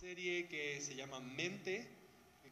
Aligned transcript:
Serie 0.00 0.48
que 0.48 0.80
se 0.80 0.94
llama 0.96 1.20
Mente. 1.20 1.86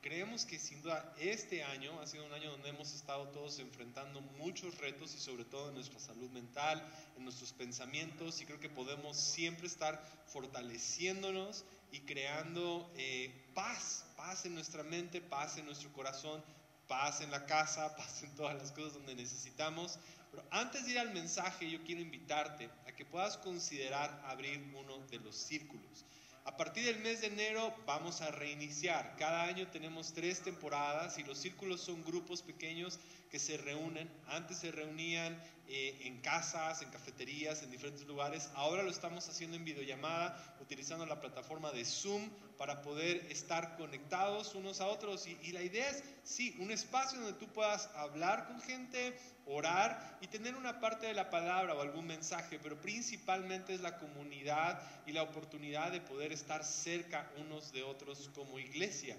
Creemos 0.03 0.45
que 0.45 0.59
sin 0.59 0.83
duda 0.83 1.15
este 1.19 1.65
año 1.65 1.99
ha 2.01 2.07
sido 2.07 2.27
un 2.27 2.33
año 2.35 2.51
donde 2.51 2.69
hemos 2.69 2.93
estado 2.93 3.29
todos 3.29 3.59
enfrentando 3.59 4.21
muchos 4.21 4.77
retos 4.79 5.15
y 5.15 5.19
sobre 5.19 5.47
todo 5.47 5.71
en 5.71 5.77
nuestra 5.77 5.99
salud 5.99 6.29
mental, 6.31 6.87
en 7.17 7.25
nuestros 7.25 7.55
pensamientos 7.55 8.43
y 8.43 8.45
creo 8.45 8.61
que 8.61 8.69
podemos 8.69 9.17
siempre 9.17 9.67
estar 9.67 10.03
fortaleciéndonos 10.27 11.65
y 11.91 12.01
creando 12.01 12.93
eh, 12.97 13.33
paz, 13.55 14.05
paz 14.17 14.45
en 14.45 14.55
nuestra 14.55 14.83
mente, 14.83 15.23
paz 15.23 15.57
en 15.57 15.65
nuestro 15.65 15.91
corazón, 15.93 16.45
paz 16.87 17.23
en 17.23 17.31
la 17.31 17.47
casa, 17.47 17.97
paz 17.97 18.25
en 18.25 18.35
todas 18.35 18.57
las 18.57 18.73
cosas 18.73 18.93
donde 18.93 19.15
necesitamos. 19.15 19.99
Pero 20.33 20.45
antes 20.51 20.87
de 20.87 20.93
ir 20.93 20.99
al 20.99 21.13
mensaje, 21.13 21.71
yo 21.71 21.85
quiero 21.85 22.01
invitarte 22.01 22.71
a 22.89 22.93
que 22.93 23.05
puedas 23.05 23.37
considerar 23.37 24.23
abrir 24.27 24.61
uno 24.75 24.99
de 25.09 25.19
los 25.19 25.37
círculos. 25.37 26.07
A 26.45 26.57
partir 26.57 26.85
del 26.85 26.99
mes 27.01 27.21
de 27.21 27.29
enero 27.29 27.73
vamos 27.87 28.21
a 28.21 28.31
reiniciar. 28.31 29.15
Cada 29.17 29.45
año 29.45 29.69
tenemos 29.69 30.13
tres 30.13 30.41
temporadas 30.41 31.17
y 31.19 31.23
los 31.23 31.39
círculos 31.39 31.83
son 31.83 32.03
grupos 32.03 32.43
pequeños 32.43 32.99
que 33.31 33.39
se 33.39 33.59
reúnen. 33.59 34.11
Antes 34.27 34.59
se 34.59 34.73
reunían 34.73 35.41
eh, 35.69 36.01
en 36.05 36.21
casas, 36.21 36.83
en 36.83 36.91
cafeterías, 36.91 37.63
en 37.63 37.71
diferentes 37.71 38.05
lugares. 38.07 38.51
Ahora 38.55 38.83
lo 38.83 38.91
estamos 38.91 39.29
haciendo 39.29 39.57
en 39.57 39.65
videollamada, 39.65 40.57
utilizando 40.61 41.07
la 41.07 41.21
plataforma 41.21 41.71
de 41.71 41.85
Zoom 41.85 42.29
para 42.59 42.83
poder 42.83 43.27
estar 43.31 43.77
conectados 43.77 44.55
unos 44.55 44.81
a 44.81 44.87
otros. 44.87 45.27
Y, 45.27 45.53
la 45.53 45.63
idea 45.63 45.89
es, 45.91 46.03
sí, 46.23 46.57
un 46.59 46.71
espacio 46.71 47.21
donde 47.21 47.39
tú 47.39 47.47
puedas 47.53 47.89
hablar 47.95 48.47
con 48.47 48.61
gente, 48.61 49.19
orar 49.47 50.19
y 50.21 50.29
tener 50.29 50.55
una 50.55 50.81
parte 50.81 51.07
de 51.07 51.15
la 51.15 51.31
palabra 51.31 51.75
o 51.75 51.81
algún 51.81 52.07
mensaje, 52.07 52.59
pero 52.63 52.81
principalmente 52.81 53.75
es 53.75 53.81
la 53.81 53.99
comunidad 53.99 54.81
y 55.07 55.13
la 55.13 55.23
oportunidad 55.23 55.91
de 55.93 56.01
poder 56.01 56.33
estar 56.33 56.65
cerca 56.65 57.31
unos 57.39 57.73
de 57.73 57.83
otros 57.83 58.31
como 58.35 58.59
iglesia. 58.59 59.17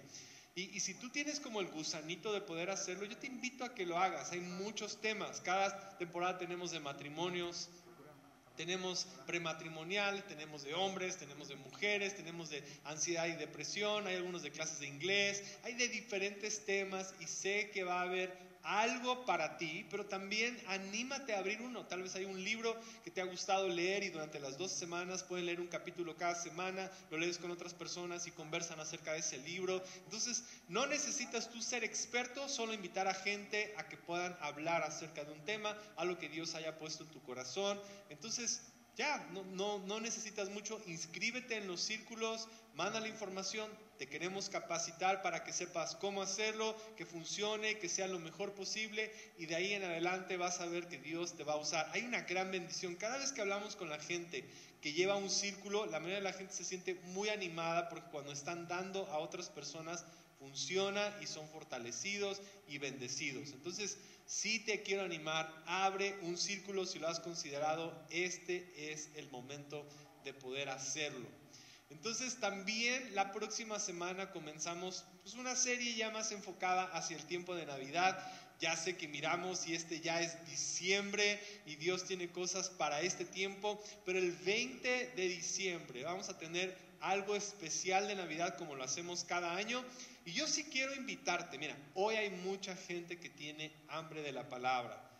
Y, 0.56 0.80
si 0.82 0.94
tú 0.94 1.10
tienes 1.10 1.40
como 1.40 1.62
el 1.62 1.68
gusanito 1.68 2.32
de 2.32 2.40
poder 2.40 2.70
hacerlo, 2.70 3.06
yo 3.06 3.18
te 3.18 3.26
invito 3.26 3.66
a 3.66 3.74
que 3.74 3.88
lo 3.88 3.98
hagas. 3.98 4.32
Hay 4.34 4.40
muchos 4.40 5.02
temas. 5.02 5.42
Cada 5.42 5.98
temporada 5.98 6.38
tenemos 6.38 6.70
de 6.70 6.80
matrimonios, 6.80 7.70
tenemos 8.56 9.08
prematrimonial, 9.26 10.24
tenemos 10.28 10.64
de 10.64 10.74
hombres, 10.74 11.18
tenemos 11.18 11.48
de 11.48 11.56
mujeres, 11.56 12.16
tenemos 12.16 12.50
de 12.50 12.64
ansiedad 12.84 13.28
y 13.28 13.34
depresión, 13.34 14.08
hay 14.08 14.16
algunos 14.16 14.44
de 14.44 14.52
clases 14.52 14.80
de 14.80 14.88
inglés, 14.88 15.44
hay 15.64 15.74
de 15.74 15.88
diferentes 15.88 16.66
temas 16.66 17.14
y 17.20 17.28
sé 17.28 17.72
que 17.72 17.84
va 17.84 18.00
a 18.00 18.04
haber 18.04 18.53
algo 18.64 19.26
para 19.26 19.58
ti, 19.58 19.86
pero 19.90 20.06
también 20.06 20.58
anímate 20.68 21.34
a 21.34 21.40
abrir 21.40 21.62
uno. 21.62 21.86
Tal 21.86 22.02
vez 22.02 22.16
hay 22.16 22.26
un 22.26 22.44
libro 22.44 22.76
que 23.04 23.12
te 23.12 23.22
ha 23.22 23.26
gustado 23.26 23.68
leer 23.68 24.04
y 24.04 24.10
durante 24.10 24.40
las 24.40 24.58
dos 24.58 24.72
semanas 24.72 25.24
pueden 25.24 25.46
leer 25.46 25.60
un 25.60 25.68
capítulo 25.68 26.16
cada 26.16 26.36
semana, 26.36 26.90
lo 27.12 27.18
lees 27.18 27.38
con 27.38 27.52
otras 27.52 27.74
personas 27.74 28.26
y 28.28 28.32
conversan 28.32 28.80
acerca 28.80 29.14
de 29.14 29.20
ese 29.20 29.38
libro. 29.40 29.84
Entonces, 30.06 30.44
no 30.70 30.86
necesitas 30.86 31.50
tú 31.50 31.62
ser 31.62 31.84
experto, 31.84 32.48
solo 32.48 32.74
invitar 32.74 33.08
a 33.08 33.14
gente 33.14 33.74
a 33.78 33.88
que 33.88 33.98
puedan 33.98 34.38
hablar 34.42 34.84
acerca 34.84 35.24
de 35.24 35.34
un 35.34 35.44
tema, 35.46 35.78
algo 35.98 36.18
que 36.18 36.30
Dios 36.30 36.56
haya 36.56 36.78
puesto 36.78 37.04
en 37.04 37.10
tu 37.10 37.22
corazón. 37.22 37.80
Entonces, 38.10 38.62
ya, 38.96 39.28
no, 39.32 39.44
no, 39.44 39.80
no 39.80 40.00
necesitas 40.00 40.50
mucho, 40.50 40.80
inscríbete 40.86 41.58
en 41.58 41.68
los 41.68 41.82
círculos, 41.82 42.48
manda 42.76 43.00
la 43.00 43.08
información, 43.08 43.70
te 43.98 44.08
queremos 44.08 44.50
capacitar 44.50 45.22
para 45.22 45.44
que 45.44 45.52
sepas 45.52 45.96
cómo 45.96 46.22
hacerlo, 46.22 46.76
que 46.96 47.06
funcione, 47.06 47.80
que 47.80 47.90
sea 47.90 48.08
lo 48.08 48.20
mejor 48.20 48.54
posible 48.54 49.12
y 49.38 49.46
de 49.46 49.56
ahí 49.56 49.74
en 49.74 49.84
adelante 49.84 50.38
vas 50.38 50.60
a 50.60 50.66
ver 50.66 50.88
que 50.88 50.98
Dios 50.98 51.36
te 51.36 51.44
va 51.44 51.54
a 51.54 51.58
usar. 51.58 51.90
Hay 51.94 52.04
una 52.04 52.22
gran 52.22 52.52
bendición. 52.52 52.96
Cada 52.96 53.18
vez 53.18 53.32
que 53.32 53.42
hablamos 53.42 53.76
con 53.76 53.90
la 53.90 54.00
gente 54.00 54.44
que 54.82 54.94
lleva 54.94 55.16
un 55.16 55.30
círculo, 55.30 55.86
la 55.86 56.00
mayoría 56.00 56.18
de 56.18 56.24
la 56.24 56.34
gente 56.34 56.54
se 56.54 56.66
siente 56.66 56.96
muy 57.06 57.30
animada 57.30 57.90
porque 57.90 58.10
cuando 58.12 58.32
están 58.32 58.68
dando 58.68 59.08
a 59.08 59.20
otras 59.20 59.50
personas 59.50 60.06
funciona 60.44 61.18
y 61.22 61.28
son 61.28 61.48
fortalecidos 61.48 62.42
y 62.68 62.78
bendecidos. 62.78 63.52
Entonces, 63.54 63.98
si 64.26 64.60
te 64.60 64.84
quiero 64.84 65.04
animar, 65.04 65.64
abre 65.66 66.18
un 66.22 66.38
círculo 66.38 66.86
si 66.86 67.00
lo 67.00 67.08
has 67.08 67.22
considerado, 67.22 67.94
este 68.10 68.92
es 68.92 69.10
el 69.16 69.30
momento 69.30 69.88
de 70.26 70.34
poder 70.34 70.70
hacerlo. 70.70 71.28
Entonces 71.90 72.40
también 72.40 73.16
la 73.16 73.32
próxima 73.32 73.80
semana 73.80 74.32
comenzamos 74.32 75.06
pues, 75.22 75.36
una 75.36 75.56
serie 75.56 75.96
ya 75.96 76.10
más 76.10 76.32
enfocada 76.32 76.86
hacia 76.86 77.16
el 77.16 77.24
tiempo 77.24 77.56
de 77.56 77.66
Navidad. 77.66 78.18
Ya 78.60 78.76
sé 78.76 78.98
que 78.98 79.08
miramos 79.08 79.68
y 79.68 79.76
este 79.76 80.02
ya 80.02 80.22
es 80.22 80.46
diciembre 80.48 81.40
y 81.66 81.76
Dios 81.76 82.06
tiene 82.06 82.32
cosas 82.32 82.70
para 82.70 83.02
este 83.02 83.26
tiempo, 83.26 83.82
pero 84.06 84.20
el 84.20 84.32
20 84.32 85.14
de 85.16 85.28
diciembre 85.28 86.04
vamos 86.04 86.30
a 86.30 86.38
tener 86.38 86.76
algo 87.04 87.36
especial 87.36 88.08
de 88.08 88.16
Navidad 88.16 88.58
como 88.58 88.76
lo 88.76 88.84
hacemos 88.84 89.26
cada 89.26 89.56
año. 89.56 89.84
Y 90.26 90.32
yo 90.32 90.48
sí 90.48 90.64
quiero 90.64 90.96
invitarte, 90.96 91.58
mira, 91.58 91.78
hoy 91.96 92.16
hay 92.16 92.30
mucha 92.30 92.76
gente 92.76 93.20
que 93.20 93.30
tiene 93.30 93.74
hambre 93.90 94.22
de 94.22 94.32
la 94.32 94.48
palabra. 94.48 95.12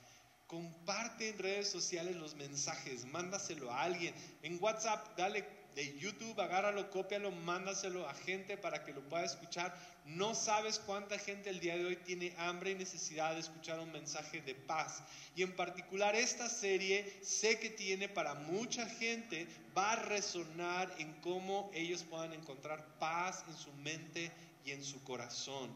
Comparte 0.48 1.30
en 1.30 1.40
redes 1.40 1.70
sociales 1.70 2.16
los 2.16 2.36
mensajes, 2.36 3.06
mándaselo 3.06 3.72
a 3.72 3.82
alguien. 3.82 4.16
En 4.44 4.64
WhatsApp, 4.64 5.18
dale 5.18 5.46
de 5.76 5.98
YouTube, 5.98 6.40
agárralo, 6.40 6.90
cópialo, 6.90 7.32
mándaselo 7.32 8.08
a 8.08 8.14
gente 8.14 8.58
para 8.58 8.84
que 8.84 8.94
lo 8.94 9.02
pueda 9.10 9.26
escuchar. 9.26 9.76
No 10.06 10.36
sabes 10.36 10.80
cuánta 10.80 11.18
gente 11.18 11.50
el 11.50 11.60
día 11.60 11.76
de 11.76 11.86
hoy 11.86 11.96
tiene 11.98 12.34
hambre 12.38 12.72
y 12.72 12.76
necesidad 12.76 13.34
de 13.34 13.40
escuchar 13.40 13.80
un 13.80 13.92
mensaje 13.92 14.42
de 14.42 14.56
paz. 14.56 15.02
Y 15.36 15.44
en 15.44 15.56
particular 15.56 16.16
esta 16.16 16.50
serie 16.50 17.12
sé 17.22 17.60
que 17.60 17.70
tiene 17.70 18.10
para 18.10 18.36
mucha 18.36 18.88
gente, 18.88 19.48
va 19.78 19.94
a 19.94 20.04
resonar 20.04 20.94
en 21.00 21.14
cómo 21.22 21.72
ellos 21.74 22.04
puedan 22.04 22.34
encontrar 22.34 22.98
paz 23.00 23.44
en 23.48 23.56
su 23.56 23.72
mente 23.74 24.32
y 24.66 24.72
en 24.72 24.84
su 24.84 25.04
corazón. 25.04 25.72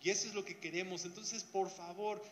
Y 0.00 0.10
eso 0.10 0.28
es 0.28 0.34
lo 0.34 0.44
que 0.44 0.58
queremos. 0.58 1.04
Entonces, 1.04 1.42
por 1.42 1.70
favor, 1.70 2.22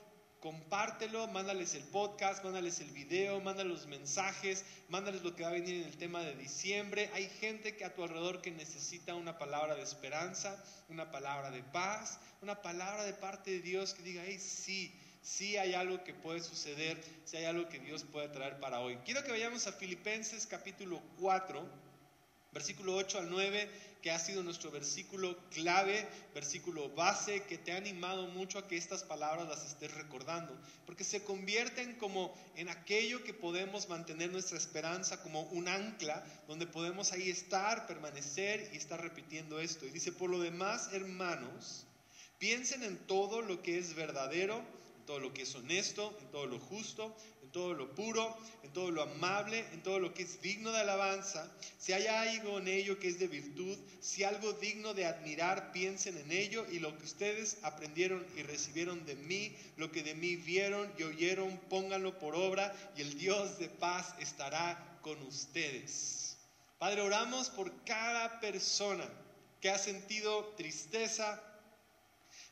compártelo, 0.41 1.27
mándales 1.29 1.75
el 1.75 1.83
podcast, 1.85 2.45
mándales 2.45 2.81
el 2.81 2.91
video, 2.91 3.41
mándales 3.41 3.73
los 3.73 3.87
mensajes, 3.87 4.65
mándales 4.89 5.23
lo 5.23 5.35
que 5.35 5.43
va 5.43 5.49
a 5.49 5.53
venir 5.53 5.83
en 5.83 5.89
el 5.89 5.97
tema 5.97 6.23
de 6.23 6.35
diciembre. 6.37 7.11
Hay 7.15 7.29
gente 7.41 7.77
que 7.77 7.85
a 7.85 7.95
tu 7.95 8.03
alrededor 8.03 8.43
que 8.43 8.51
necesita 8.51 9.15
una 9.15 9.39
palabra 9.39 9.75
de 9.75 9.83
esperanza, 9.83 10.63
una 10.89 11.11
palabra 11.11 11.51
de 11.51 11.63
paz, 11.63 12.19
una 12.43 12.63
palabra 12.63 13.05
de 13.05 13.15
parte 13.15 13.51
de 13.51 13.61
Dios 13.61 13.95
que 13.95 14.03
diga, 14.03 14.23
hey, 14.25 14.39
sí, 14.39 14.95
sí 15.23 15.57
hay 15.57 15.75
algo 15.75 16.05
que 16.05 16.15
puede 16.15 16.41
suceder, 16.41 17.03
sí 17.25 17.37
hay 17.37 17.45
algo 17.45 17.69
que 17.69 17.81
Dios 17.81 18.05
puede 18.05 18.29
traer 18.29 18.61
para 18.61 18.81
hoy. 18.81 18.97
Quiero 19.05 19.25
que 19.25 19.33
vayamos 19.33 19.67
a 19.67 19.73
Filipenses 19.73 20.47
capítulo 20.47 21.03
4, 21.19 21.86
versículo 22.57 22.97
8 22.97 23.19
al 23.19 23.29
9 23.29 23.69
que 24.01 24.11
ha 24.11 24.19
sido 24.19 24.43
nuestro 24.43 24.71
versículo 24.71 25.37
clave, 25.51 26.09
versículo 26.33 26.89
base, 26.91 27.43
que 27.43 27.59
te 27.59 27.73
ha 27.73 27.77
animado 27.77 28.29
mucho 28.29 28.59
a 28.59 28.67
que 28.67 28.79
estas 28.79 29.03
palabras 29.03 29.47
las 29.47 29.67
estés 29.67 29.93
recordando, 29.93 30.57
porque 30.87 31.05
se 31.05 31.23
convierten 31.23 31.97
como 31.97 32.33
en 32.55 32.71
aquello 32.71 33.25
que 33.25 33.35
podemos 33.35 33.91
mantener 33.91 34.31
nuestra 34.31 34.57
esperanza, 34.57 35.23
como 35.23 35.43
un 35.51 35.69
ancla, 35.69 36.25
donde 36.49 36.67
podemos 36.67 37.13
ahí 37.13 37.29
estar, 37.29 37.87
permanecer 37.87 38.71
y 38.73 38.77
estar 38.77 39.03
repitiendo 39.03 39.61
esto. 39.61 39.85
Y 39.85 39.91
dice, 39.91 40.13
por 40.13 40.31
lo 40.31 40.39
demás, 40.39 40.91
hermanos, 40.93 41.85
piensen 42.39 42.85
en 42.85 42.97
todo 43.07 43.43
lo 43.43 43.61
que 43.61 43.77
es 43.77 43.95
verdadero, 43.95 44.65
en 44.99 45.05
todo 45.05 45.19
lo 45.19 45.35
que 45.35 45.43
es 45.43 45.55
honesto, 45.57 46.17
en 46.23 46.31
todo 46.31 46.47
lo 46.47 46.59
justo, 46.59 47.15
todo 47.57 47.73
lo 47.73 47.95
puro, 47.95 48.37
en 48.65 48.71
todo 48.75 48.91
lo 48.91 49.01
amable, 49.01 49.61
en 49.73 49.83
todo 49.83 49.99
lo 49.99 50.13
que 50.13 50.25
es 50.25 50.43
digno 50.43 50.73
de 50.73 50.81
alabanza, 50.81 51.51
si 51.79 51.95
hay 51.95 52.07
algo 52.07 52.59
en 52.59 52.69
ello 52.69 52.99
que 52.99 53.09
es 53.09 53.19
de 53.19 53.29
virtud, 53.29 53.79
si 53.99 54.25
algo 54.25 54.53
digno 54.53 54.93
de 54.93 55.07
admirar, 55.07 55.73
piensen 55.73 56.19
en 56.19 56.33
ello 56.33 56.67
y 56.71 56.81
lo 56.81 56.95
que 56.99 57.05
ustedes 57.05 57.57
aprendieron 57.63 58.27
y 58.37 58.43
recibieron 58.43 59.07
de 59.07 59.17
mí, 59.17 59.57
lo 59.79 59.91
que 59.91 60.03
de 60.03 60.15
mí 60.15 60.37
vieron 60.37 60.93
y 60.99 61.05
oyeron, 61.05 61.57
pónganlo 61.71 62.19
por 62.19 62.35
obra 62.35 62.77
y 62.95 63.01
el 63.01 63.17
Dios 63.17 63.59
de 63.59 63.71
paz 63.71 64.15
estará 64.19 64.99
con 65.01 65.23
ustedes. 65.23 66.37
Padre, 66.77 67.01
oramos 67.01 67.49
por 67.49 67.73
cada 67.85 68.39
persona 68.39 69.09
que 69.63 69.71
ha 69.71 69.79
sentido 69.79 70.45
tristeza, 70.59 71.43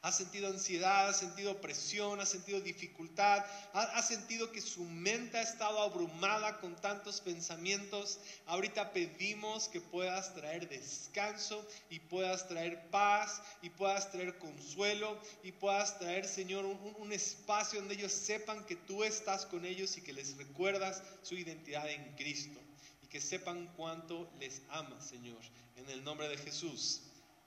ha 0.05 0.13
sentido 0.13 0.49
ansiedad, 0.49 1.09
ha 1.09 1.15
sentido 1.15 1.63
presión, 1.63 2.21
ha 2.21 2.27
sentido 2.27 2.61
dificultad, 2.61 3.43
ha, 3.73 4.03
sentido 4.03 4.53
que 4.53 4.61
su 4.61 4.85
mente 4.85 5.39
ha 5.39 5.43
estado 5.43 5.81
abrumada 5.81 6.61
con 6.61 6.77
tantos 6.77 7.23
pensamientos. 7.23 8.19
Ahorita 8.45 8.93
pedimos 8.93 9.67
que 9.69 9.81
puedas 9.81 10.35
traer 10.35 10.69
descanso 10.69 11.67
y 11.89 12.01
puedas 12.01 12.47
traer 12.47 12.91
paz 12.91 13.41
y 13.63 13.71
puedas 13.71 14.13
traer 14.13 14.37
consuelo 14.39 15.19
y 15.43 15.53
puedas 15.53 15.99
traer, 15.99 16.29
Señor, 16.29 16.67
un, 16.67 16.79
un 16.99 17.11
espacio 17.11 17.81
donde 17.81 17.95
ellos 17.95 18.13
sepan 18.13 18.63
que 18.67 18.77
tú 18.77 19.05
estás 19.05 19.47
con 19.47 19.65
ellos 19.65 19.97
y 19.97 20.03
que 20.03 20.13
les 20.13 20.37
recuerdas 20.37 21.03
su 21.23 21.35
identidad 21.35 21.89
en 21.89 22.15
Cristo 22.15 22.61
y 23.03 23.07
que 23.07 23.23
sepan 23.23 23.73
cuánto 23.75 24.31
les 24.39 24.61
amas, 24.69 25.09
Señor. 25.09 25.41
En 25.77 25.89
el 25.89 26.05
nombre 26.05 26.29
de 26.29 26.37
Jesús. 26.37 27.01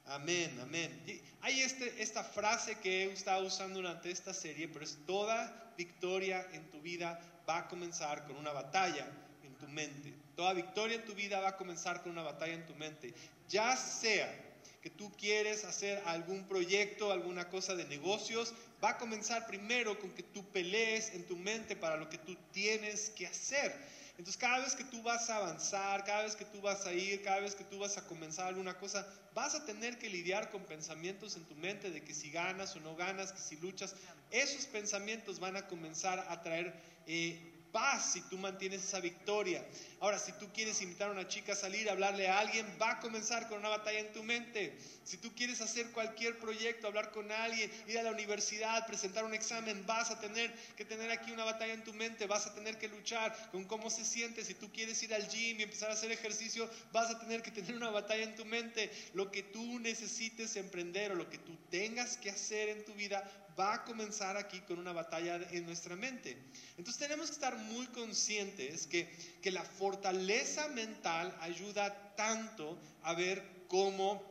Amén, 0.10 0.58
amén. 0.62 1.04
Hay 1.42 1.62
este, 1.62 2.02
esta 2.02 2.24
frase 2.24 2.76
que 2.80 3.04
he 3.04 3.12
estado 3.12 3.46
usando 3.46 3.80
durante 3.82 4.10
esta 4.10 4.34
serie, 4.34 4.70
pero 4.70 4.86
es 4.86 4.98
toda 5.06 5.74
victoria 5.78 6.48
en 6.54 6.70
tu 6.72 6.82
vida 6.82 7.20
va 7.48 7.60
a 7.60 7.68
comenzar 7.68 8.26
con 8.26 8.38
una 8.38 8.54
batalla. 8.54 9.06
en 9.44 9.54
tu 9.56 9.68
mente. 9.68 10.14
Toda 10.36 10.54
victoria 10.54 10.96
en 10.96 11.06
tu 11.06 11.14
vida 11.14 11.40
va 11.42 11.50
a 11.50 11.58
comenzar 11.58 12.04
con 12.04 12.12
una 12.12 12.22
batalla 12.22 12.54
en 12.54 12.66
tu 12.66 12.76
mente. 12.76 13.14
Ya 13.50 13.76
sea 13.76 14.34
que 14.82 14.90
tú 14.90 15.12
quieres 15.18 15.66
hacer 15.66 16.02
algún 16.06 16.48
proyecto, 16.48 17.12
alguna 17.12 17.50
cosa 17.50 17.76
de 17.76 17.86
negocios, 17.86 18.54
va 18.84 18.92
a 18.92 18.98
comenzar 18.98 19.48
primero 19.48 20.00
con 20.00 20.12
que 20.12 20.24
tú 20.24 20.46
pelees 20.52 21.14
en 21.14 21.26
tu 21.26 21.36
mente 21.36 21.76
para 21.76 21.98
lo 21.98 22.08
que 22.08 22.18
tú 22.18 22.38
tienes 22.52 23.10
que 23.10 23.28
hacer. 23.28 23.76
Entonces 24.18 24.38
cada 24.38 24.60
vez 24.60 24.76
que 24.76 24.84
tú 24.84 25.02
vas 25.04 25.30
a 25.30 25.38
avanzar, 25.38 26.04
cada 26.04 26.24
vez 26.24 26.36
que 26.36 26.46
tú 26.46 26.60
vas 26.62 26.86
a 26.86 26.94
ir, 26.94 27.22
cada 27.22 27.40
vez 27.40 27.54
que 27.54 27.64
tú 27.64 27.78
vas 27.78 27.98
a 27.98 28.06
comenzar 28.08 28.48
alguna 28.48 28.78
cosa, 28.78 29.06
vas 29.36 29.54
a 29.54 29.66
tener 29.66 30.00
que 30.00 30.10
lidiar 30.10 30.50
con 30.50 30.64
pensamientos 30.64 31.36
en 31.36 31.46
tu 31.46 31.56
mente 31.56 31.92
de 31.92 32.04
que 32.04 32.16
si 32.16 32.32
ganas 32.32 32.76
o 32.76 32.80
no 32.80 32.96
ganas, 32.96 33.32
que 33.32 33.40
si 33.40 33.58
luchas, 33.58 33.96
esos 34.32 34.66
pensamientos 34.66 35.40
van 35.40 35.56
a 35.56 35.68
comenzar 35.68 36.26
a 36.30 36.42
traer... 36.42 36.74
Eh, 37.06 37.54
paz 37.78 38.14
si 38.14 38.22
tú 38.22 38.40
mantienes 38.40 38.84
esa 38.84 39.00
victoria. 39.00 39.64
Ahora, 40.00 40.18
si 40.18 40.32
tú 40.32 40.52
quieres 40.52 40.82
invitar 40.82 41.10
a 41.10 41.12
una 41.12 41.28
chica 41.28 41.54
a 41.54 41.56
salir, 41.56 41.88
hablarle 41.92 42.28
a 42.28 42.40
alguien, 42.40 42.66
va 42.82 42.94
a 42.94 43.00
comenzar 43.00 43.48
con 43.48 43.60
una 43.60 43.70
batalla 43.70 44.00
en 44.00 44.12
tu 44.14 44.24
mente. 44.24 44.76
Si 45.04 45.18
tú 45.18 45.36
quieres 45.36 45.62
hacer 45.62 45.92
cualquier 45.92 46.40
proyecto, 46.40 46.88
hablar 46.88 47.12
con 47.12 47.32
alguien, 47.32 47.72
ir 47.88 48.00
a 48.00 48.04
la 48.04 48.12
universidad, 48.12 48.88
presentar 48.88 49.26
un 49.26 49.36
examen, 49.36 49.86
vas 49.86 50.10
a 50.10 50.20
tener 50.20 50.52
que 50.76 50.86
tener 50.86 51.12
aquí 51.12 51.32
una 51.32 51.44
batalla 51.44 51.74
en 51.74 51.84
tu 51.84 51.94
mente, 51.94 52.26
vas 52.26 52.48
a 52.48 52.56
tener 52.56 52.80
que 52.80 52.88
luchar 52.88 53.36
con 53.52 53.66
cómo 53.66 53.92
se 53.92 54.04
siente. 54.04 54.44
Si 54.44 54.56
tú 54.56 54.72
quieres 54.72 55.02
ir 55.04 55.14
al 55.14 55.28
gym 55.28 55.60
y 55.60 55.64
empezar 55.64 55.92
a 55.92 55.94
hacer 55.94 56.12
ejercicio, 56.12 56.68
vas 56.92 57.12
a 57.12 57.20
tener 57.20 57.44
que 57.44 57.52
tener 57.52 57.76
una 57.76 57.92
batalla 57.92 58.24
en 58.24 58.36
tu 58.36 58.46
mente. 58.46 58.92
Lo 59.14 59.30
que 59.30 59.44
tú 59.44 59.80
necesites 59.80 60.56
emprender 60.56 61.12
o 61.12 61.16
lo 61.16 61.30
que 61.30 61.38
tú 61.38 61.56
tengas 61.70 62.18
que 62.18 62.32
hacer 62.32 62.70
en 62.70 62.86
tu 62.86 62.96
vida 62.96 63.24
va 63.60 63.74
a 63.74 63.84
comenzar 63.84 64.38
aquí 64.38 64.60
con 64.62 64.80
una 64.80 64.94
batalla 64.94 65.40
en 65.52 65.66
nuestra 65.66 65.96
mente. 65.96 66.38
Entonces 66.78 66.98
tenemos 66.98 67.28
que 67.28 67.34
estar 67.34 67.58
muy 67.58 67.88
conscientes 67.88 68.88
que, 68.88 69.08
que 69.42 69.52
la 69.52 69.64
fortaleza 69.64 70.68
mental 70.70 71.36
ayuda 71.42 72.16
tanto 72.16 72.78
a 73.04 73.14
ver 73.14 73.44
cómo, 73.68 74.22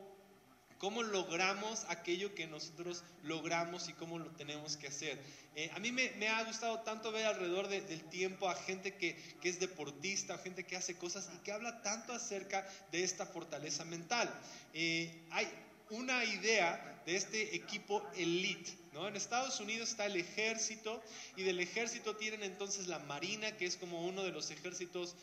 cómo 0.79 1.03
logramos 1.03 1.85
aquello 1.89 2.35
que 2.35 2.47
nosotros 2.47 3.03
logramos 3.23 3.89
y 3.89 3.95
cómo 3.95 4.19
lo 4.19 4.31
tenemos 4.33 4.77
que 4.77 4.89
hacer. 4.89 5.19
Eh, 5.55 5.71
a 5.75 5.79
mí 5.79 5.91
me, 5.91 6.29
ha 6.29 6.45
gustado 6.45 6.81
tanto 6.81 7.11
ver 7.11 7.27
alrededor 7.27 7.69
del 7.69 8.05
tiempo 8.11 8.49
a 8.49 8.55
gente 8.55 8.95
que, 8.95 9.17
que, 9.41 9.49
es 9.49 9.59
deportista, 9.59 10.39
gente 10.39 10.65
que 10.65 10.77
hace 10.77 10.97
cosas 10.97 11.29
y 11.35 11.39
que 11.39 11.53
habla 11.53 11.83
tanto 11.83 12.13
acerca 12.13 12.69
de 12.93 13.03
esta 13.03 13.27
fortaleza 13.27 13.85
mental. 13.85 14.33
Eh, 14.75 15.27
hay 15.31 15.49
una 15.91 16.25
idea 16.25 16.96
de 17.07 17.17
este 17.17 17.57
equipo 17.57 18.03
elite 18.17 18.87
en 19.05 19.17
Estados 19.17 19.61
Unidos 19.61 19.91
está 19.91 20.07
el 20.07 20.17
ejército 20.17 21.03
y 21.37 21.43
del 21.43 21.61
ejército 21.61 22.17
tienen 22.17 22.43
entonces 22.43 22.87
la 22.87 22.99
marina, 23.01 23.53
que 23.57 23.67
es 23.67 23.77
como 23.77 24.07
uno 24.07 24.23
de 24.23 24.33
los 24.33 24.51
ejércitos, 24.51 25.15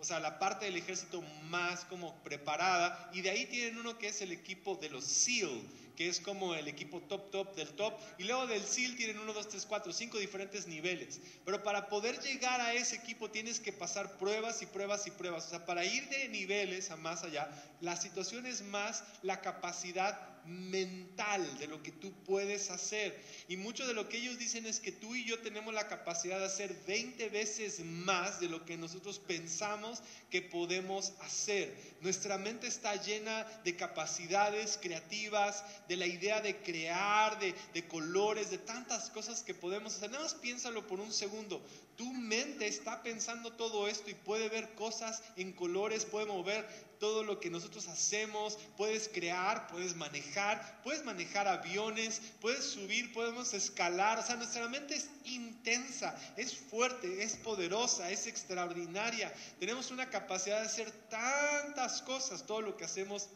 o 0.00 0.04
sea, 0.04 0.18
la 0.18 0.40
parte 0.40 0.64
del 0.64 0.76
ejército 0.76 1.22
más 1.48 1.84
como 1.84 2.20
preparada, 2.24 3.10
y 3.14 3.20
de 3.20 3.30
ahí 3.30 3.46
tienen 3.46 3.78
uno 3.78 3.96
que 3.96 4.08
es 4.08 4.20
el 4.22 4.32
equipo 4.32 4.74
de 4.74 4.90
los 4.90 5.04
SEAL, 5.04 5.62
que 5.96 6.08
es 6.08 6.18
como 6.18 6.54
el 6.54 6.66
equipo 6.66 7.00
top, 7.02 7.30
top 7.30 7.54
del 7.54 7.68
top. 7.68 7.94
Y 8.18 8.24
luego 8.24 8.46
del 8.46 8.62
SEAL 8.62 8.96
tienen 8.96 9.18
uno, 9.18 9.32
dos, 9.32 9.48
tres, 9.48 9.66
cuatro, 9.66 9.92
cinco 9.92 10.18
diferentes 10.18 10.66
niveles. 10.66 11.20
Pero 11.44 11.62
para 11.62 11.88
poder 11.88 12.18
llegar 12.20 12.60
a 12.60 12.72
ese 12.72 12.96
equipo 12.96 13.30
tienes 13.30 13.60
que 13.60 13.72
pasar 13.72 14.18
pruebas 14.18 14.62
y 14.62 14.66
pruebas 14.66 15.06
y 15.06 15.10
pruebas. 15.10 15.46
O 15.46 15.50
sea, 15.50 15.66
para 15.66 15.84
ir 15.84 16.08
de 16.08 16.28
niveles 16.30 16.90
a 16.90 16.96
más 16.96 17.22
allá, 17.22 17.48
la 17.82 17.94
situación 17.96 18.46
es 18.46 18.62
más 18.62 19.04
la 19.22 19.42
capacidad 19.42 20.31
mental 20.46 21.58
de 21.58 21.66
lo 21.66 21.82
que 21.82 21.92
tú 21.92 22.12
puedes 22.24 22.70
hacer. 22.70 23.18
Y 23.48 23.56
mucho 23.56 23.86
de 23.86 23.94
lo 23.94 24.08
que 24.08 24.18
ellos 24.18 24.38
dicen 24.38 24.66
es 24.66 24.80
que 24.80 24.92
tú 24.92 25.14
y 25.14 25.24
yo 25.24 25.38
tenemos 25.40 25.72
la 25.72 25.88
capacidad 25.88 26.38
de 26.38 26.46
hacer 26.46 26.74
20 26.86 27.28
veces 27.28 27.80
más 27.80 28.40
de 28.40 28.48
lo 28.48 28.64
que 28.64 28.76
nosotros 28.76 29.18
pensamos 29.18 30.02
que 30.30 30.42
podemos 30.42 31.12
hacer. 31.20 31.74
Nuestra 32.00 32.38
mente 32.38 32.66
está 32.66 32.96
llena 32.96 33.44
de 33.64 33.76
capacidades 33.76 34.78
creativas, 34.80 35.64
de 35.88 35.96
la 35.96 36.06
idea 36.06 36.40
de 36.40 36.56
crear, 36.58 37.38
de, 37.38 37.54
de 37.74 37.86
colores, 37.86 38.50
de 38.50 38.58
tantas 38.58 39.10
cosas 39.10 39.42
que 39.42 39.54
podemos 39.54 39.94
hacer. 39.96 40.10
Nada 40.10 40.24
más 40.24 40.34
piénsalo 40.34 40.86
por 40.86 41.00
un 41.00 41.12
segundo. 41.12 41.62
Tu 42.02 42.12
mente 42.14 42.66
está 42.66 43.00
pensando 43.04 43.52
todo 43.52 43.86
esto 43.86 44.10
y 44.10 44.14
puede 44.14 44.48
ver 44.48 44.74
cosas 44.74 45.22
en 45.36 45.52
colores, 45.52 46.04
puede 46.04 46.26
mover 46.26 46.66
todo 46.98 47.22
lo 47.22 47.38
que 47.38 47.48
nosotros 47.48 47.86
hacemos, 47.86 48.58
puedes 48.76 49.08
crear, 49.08 49.68
puedes 49.68 49.94
manejar, 49.94 50.80
puedes 50.82 51.04
manejar 51.04 51.46
aviones, 51.46 52.20
puedes 52.40 52.64
subir, 52.64 53.12
podemos 53.12 53.54
escalar, 53.54 54.18
o 54.18 54.22
sea, 54.24 54.34
nuestra 54.34 54.66
mente 54.68 54.96
es 54.96 55.10
intensa, 55.26 56.18
es 56.36 56.56
fuerte, 56.56 57.22
es 57.22 57.36
poderosa, 57.36 58.10
es 58.10 58.26
extraordinaria, 58.26 59.32
tenemos 59.60 59.92
una 59.92 60.10
capacidad 60.10 60.58
de 60.58 60.66
hacer 60.66 60.90
tantas 61.08 62.02
cosas, 62.02 62.44
todo 62.44 62.62
lo 62.62 62.76
que 62.76 62.84
hacemos 62.84 63.28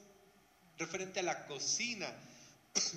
referente 0.77 1.21
a 1.21 1.23
la 1.23 1.47
cocina, 1.47 2.13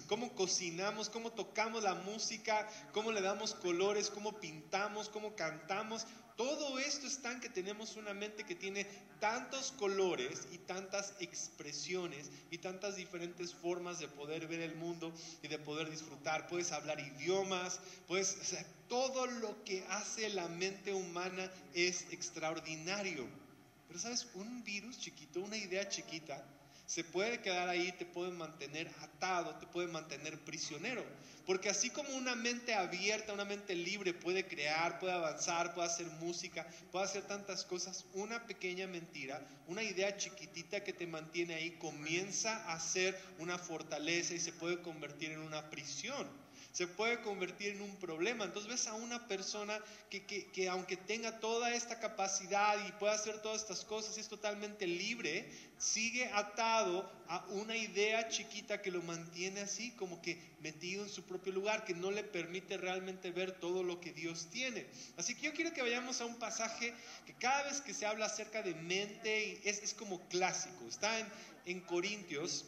cómo 0.07 0.33
cocinamos, 0.35 1.09
cómo 1.09 1.31
tocamos 1.31 1.83
la 1.83 1.95
música, 1.95 2.67
cómo 2.93 3.11
le 3.11 3.21
damos 3.21 3.53
colores, 3.53 4.09
cómo 4.09 4.33
pintamos, 4.39 5.09
cómo 5.09 5.35
cantamos. 5.35 6.05
Todo 6.35 6.79
esto 6.79 7.05
es 7.05 7.21
tan 7.21 7.41
que 7.41 7.49
tenemos 7.49 7.97
una 7.97 8.13
mente 8.13 8.45
que 8.45 8.55
tiene 8.55 8.85
tantos 9.19 9.73
colores 9.73 10.47
y 10.53 10.57
tantas 10.57 11.13
expresiones 11.19 12.31
y 12.49 12.59
tantas 12.59 12.95
diferentes 12.95 13.53
formas 13.53 13.99
de 13.99 14.07
poder 14.07 14.47
ver 14.47 14.61
el 14.61 14.75
mundo 14.75 15.13
y 15.43 15.49
de 15.49 15.59
poder 15.59 15.89
disfrutar. 15.89 16.47
Puedes 16.47 16.71
hablar 16.71 16.99
idiomas, 16.99 17.81
puedes, 18.07 18.37
todo 18.87 19.27
lo 19.27 19.63
que 19.65 19.85
hace 19.89 20.29
la 20.29 20.47
mente 20.47 20.93
humana 20.93 21.51
es 21.73 22.05
extraordinario. 22.11 23.27
Pero 23.89 23.99
sabes, 23.99 24.27
un 24.35 24.63
virus 24.63 24.97
chiquito, 24.99 25.41
una 25.41 25.57
idea 25.57 25.89
chiquita, 25.89 26.41
se 26.89 27.03
puede 27.03 27.39
quedar 27.39 27.69
ahí, 27.69 27.91
te 27.91 28.03
puede 28.03 28.31
mantener 28.31 28.89
atado, 29.03 29.53
te 29.59 29.67
puede 29.67 29.87
mantener 29.89 30.39
prisionero. 30.39 31.05
Porque 31.45 31.69
así 31.69 31.91
como 31.91 32.09
una 32.15 32.33
mente 32.33 32.73
abierta, 32.73 33.31
una 33.31 33.45
mente 33.45 33.75
libre 33.75 34.11
puede 34.11 34.47
crear, 34.47 34.97
puede 34.97 35.13
avanzar, 35.13 35.75
puede 35.75 35.87
hacer 35.87 36.07
música, 36.19 36.65
puede 36.91 37.05
hacer 37.05 37.27
tantas 37.27 37.63
cosas, 37.63 38.05
una 38.15 38.43
pequeña 38.47 38.87
mentira, 38.87 39.39
una 39.67 39.83
idea 39.83 40.17
chiquitita 40.17 40.83
que 40.83 40.93
te 40.93 41.05
mantiene 41.05 41.53
ahí 41.53 41.77
comienza 41.77 42.73
a 42.73 42.79
ser 42.79 43.15
una 43.37 43.59
fortaleza 43.59 44.33
y 44.33 44.39
se 44.39 44.51
puede 44.51 44.81
convertir 44.81 45.29
en 45.29 45.41
una 45.41 45.69
prisión 45.69 46.27
se 46.79 46.87
puede 46.87 47.19
convertir 47.19 47.73
en 47.73 47.81
un 47.81 47.93
problema. 47.97 48.45
Entonces 48.45 48.71
ves 48.71 48.87
a 48.87 48.93
una 48.93 49.27
persona 49.27 49.77
que, 50.09 50.23
que, 50.23 50.69
aunque 50.69 50.95
tenga 50.95 51.41
toda 51.41 51.73
esta 51.73 51.99
capacidad 51.99 52.87
y 52.87 52.93
pueda 52.93 53.15
hacer 53.15 53.41
todas 53.41 53.63
estas 53.63 53.83
cosas 53.83 54.15
y 54.15 54.21
es 54.21 54.29
totalmente 54.29 54.87
libre, 54.87 55.51
sigue 55.77 56.27
atado 56.27 57.11
a 57.27 57.45
una 57.49 57.75
idea 57.75 58.29
chiquita 58.29 58.81
que 58.81 58.91
lo 58.91 59.01
mantiene 59.01 59.59
así, 59.59 59.91
como 59.97 60.21
que 60.21 60.41
metido 60.61 61.03
en 61.03 61.09
su 61.09 61.23
propio 61.23 61.51
lugar, 61.51 61.83
que 61.83 61.93
no 61.93 62.11
le 62.11 62.23
permite 62.23 62.77
realmente 62.77 63.31
ver 63.31 63.59
todo 63.59 63.83
lo 63.83 63.99
que 63.99 64.13
Dios 64.13 64.47
tiene. 64.49 64.87
Así 65.17 65.35
que 65.35 65.47
yo 65.47 65.53
quiero 65.53 65.73
que 65.73 65.81
vayamos 65.81 66.21
a 66.21 66.25
un 66.27 66.39
pasaje 66.39 66.93
que 67.25 67.33
cada 67.33 67.63
vez 67.63 67.81
que 67.81 67.93
se 67.93 68.05
habla 68.05 68.27
acerca 68.27 68.61
de 68.63 68.73
mente 68.73 69.69
es, 69.69 69.83
es 69.83 69.93
como 69.93 70.25
clásico. 70.29 70.87
Está 70.87 71.19
en, 71.19 71.27
en 71.65 71.81
Corintios. 71.81 72.63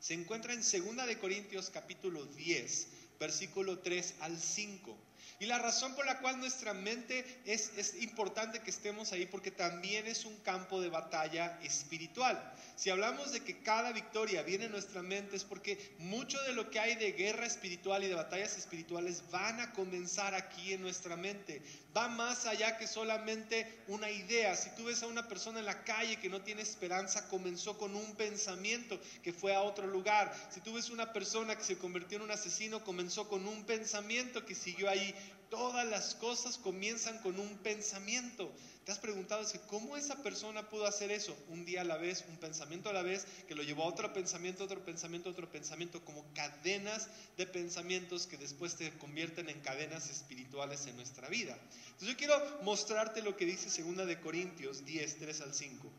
Se 0.00 0.12
encuentra 0.12 0.52
en 0.52 0.60
2 0.60 1.06
de 1.06 1.18
Corintios 1.18 1.70
capítulo 1.70 2.26
10, 2.26 2.88
versículo 3.18 3.78
3 3.78 4.16
al 4.20 4.38
5. 4.38 5.05
Y 5.38 5.46
la 5.46 5.58
razón 5.58 5.94
por 5.94 6.06
la 6.06 6.18
cual 6.20 6.38
nuestra 6.38 6.72
mente 6.72 7.24
es, 7.44 7.72
es, 7.76 8.02
importante 8.02 8.60
que 8.60 8.70
estemos 8.70 9.12
ahí, 9.12 9.26
porque 9.26 9.50
también 9.50 10.06
es 10.06 10.24
un 10.24 10.36
campo 10.38 10.80
de 10.80 10.88
batalla 10.88 11.58
espiritual. 11.62 12.52
Si 12.74 12.88
hablamos 12.88 13.32
de 13.32 13.40
que 13.40 13.62
cada 13.62 13.92
victoria 13.92 14.42
viene 14.42 14.66
en 14.66 14.72
nuestra 14.72 15.02
mente, 15.02 15.36
es 15.36 15.44
porque 15.44 15.94
mucho 15.98 16.40
de 16.42 16.52
lo 16.52 16.70
que 16.70 16.80
hay 16.80 16.94
de 16.94 17.12
guerra 17.12 17.46
espiritual 17.46 18.02
y 18.02 18.08
de 18.08 18.14
batallas 18.14 18.56
espirituales 18.56 19.24
van 19.30 19.60
a 19.60 19.72
comenzar 19.72 20.34
aquí 20.34 20.72
en 20.72 20.80
nuestra 20.80 21.16
mente. 21.16 21.62
Va 21.96 22.08
más 22.08 22.46
allá 22.46 22.76
que 22.76 22.86
solamente 22.86 23.82
una 23.88 24.10
idea. 24.10 24.54
Si 24.56 24.70
tú 24.70 24.84
ves 24.84 25.02
a 25.02 25.06
una 25.06 25.28
persona 25.28 25.58
en 25.58 25.66
la 25.66 25.84
calle 25.84 26.16
que 26.16 26.28
no 26.28 26.42
tiene 26.42 26.62
esperanza, 26.62 27.28
comenzó 27.28 27.78
con 27.78 27.94
un 27.94 28.14
pensamiento 28.16 28.98
que 29.22 29.32
fue 29.32 29.54
a 29.54 29.62
otro 29.62 29.86
lugar. 29.86 30.34
Si 30.50 30.60
tú 30.60 30.74
ves 30.74 30.90
una 30.90 31.12
persona 31.12 31.56
que 31.56 31.64
se 31.64 31.78
convirtió 31.78 32.16
en 32.16 32.24
un 32.24 32.30
asesino, 32.30 32.84
comenzó 32.84 33.28
con 33.28 33.46
un 33.46 33.64
pensamiento 33.64 34.44
que 34.44 34.54
siguió 34.54 34.88
ahí 34.90 35.14
Todas 35.50 35.86
las 35.86 36.14
cosas 36.16 36.58
comienzan 36.58 37.18
con 37.18 37.38
un 37.38 37.58
pensamiento. 37.58 38.52
¿Te 38.84 38.92
has 38.92 38.98
preguntado 38.98 39.44
cómo 39.68 39.96
esa 39.96 40.22
persona 40.22 40.68
pudo 40.68 40.86
hacer 40.86 41.10
eso? 41.10 41.36
Un 41.48 41.64
día 41.64 41.82
a 41.82 41.84
la 41.84 41.96
vez, 41.96 42.24
un 42.28 42.36
pensamiento 42.36 42.90
a 42.90 42.92
la 42.92 43.02
vez, 43.02 43.26
que 43.46 43.54
lo 43.54 43.62
llevó 43.62 43.84
a 43.84 43.86
otro 43.86 44.12
pensamiento, 44.12 44.64
otro 44.64 44.84
pensamiento, 44.84 45.30
otro 45.30 45.50
pensamiento, 45.50 46.04
como 46.04 46.24
cadenas 46.34 47.08
de 47.36 47.46
pensamientos 47.46 48.26
que 48.26 48.36
después 48.36 48.76
te 48.76 48.90
convierten 48.98 49.48
en 49.48 49.60
cadenas 49.60 50.10
espirituales 50.10 50.86
en 50.86 50.96
nuestra 50.96 51.28
vida. 51.28 51.56
Entonces 51.86 52.08
yo 52.08 52.16
quiero 52.16 52.62
mostrarte 52.62 53.22
lo 53.22 53.36
que 53.36 53.44
dice 53.46 53.82
2 53.82 54.06
de 54.06 54.20
Corintios 54.20 54.84
10, 54.84 55.18
3 55.18 55.40
al 55.42 55.54
5. 55.54 55.92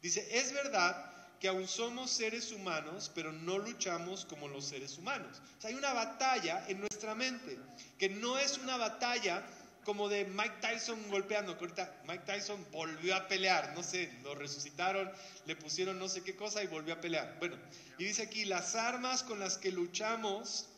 Dice, 0.00 0.26
es 0.38 0.52
verdad 0.52 1.21
que 1.42 1.48
aún 1.48 1.66
somos 1.66 2.08
seres 2.12 2.52
humanos, 2.52 3.10
pero 3.12 3.32
no 3.32 3.58
luchamos 3.58 4.24
como 4.26 4.46
los 4.46 4.64
seres 4.64 4.96
humanos. 4.96 5.42
Hay 5.64 5.74
una 5.74 5.92
batalla 5.92 6.64
en 6.68 6.78
nuestra 6.78 7.16
mente, 7.16 7.58
que 7.98 8.08
no 8.08 8.38
es 8.38 8.58
una 8.58 8.76
batalla 8.76 9.44
como 9.82 10.08
de 10.08 10.24
Mike 10.24 10.58
Tyson 10.60 11.02
golpeando, 11.10 11.54
ahorita 11.54 12.02
Mike 12.06 12.22
Tyson 12.26 12.64
volvió 12.70 13.16
a 13.16 13.26
pelear, 13.26 13.72
no 13.74 13.82
sé, 13.82 14.16
lo 14.22 14.36
resucitaron, 14.36 15.10
le 15.44 15.56
pusieron 15.56 15.98
no 15.98 16.08
sé 16.08 16.22
qué 16.22 16.36
cosa 16.36 16.62
y 16.62 16.68
volvió 16.68 16.94
a 16.94 17.00
pelear. 17.00 17.34
Bueno, 17.40 17.56
y 17.98 18.04
dice 18.04 18.22
aquí, 18.22 18.44
las 18.44 18.76
armas 18.76 19.24
con 19.24 19.40
las 19.40 19.58
que 19.58 19.72
luchamos 19.72 20.68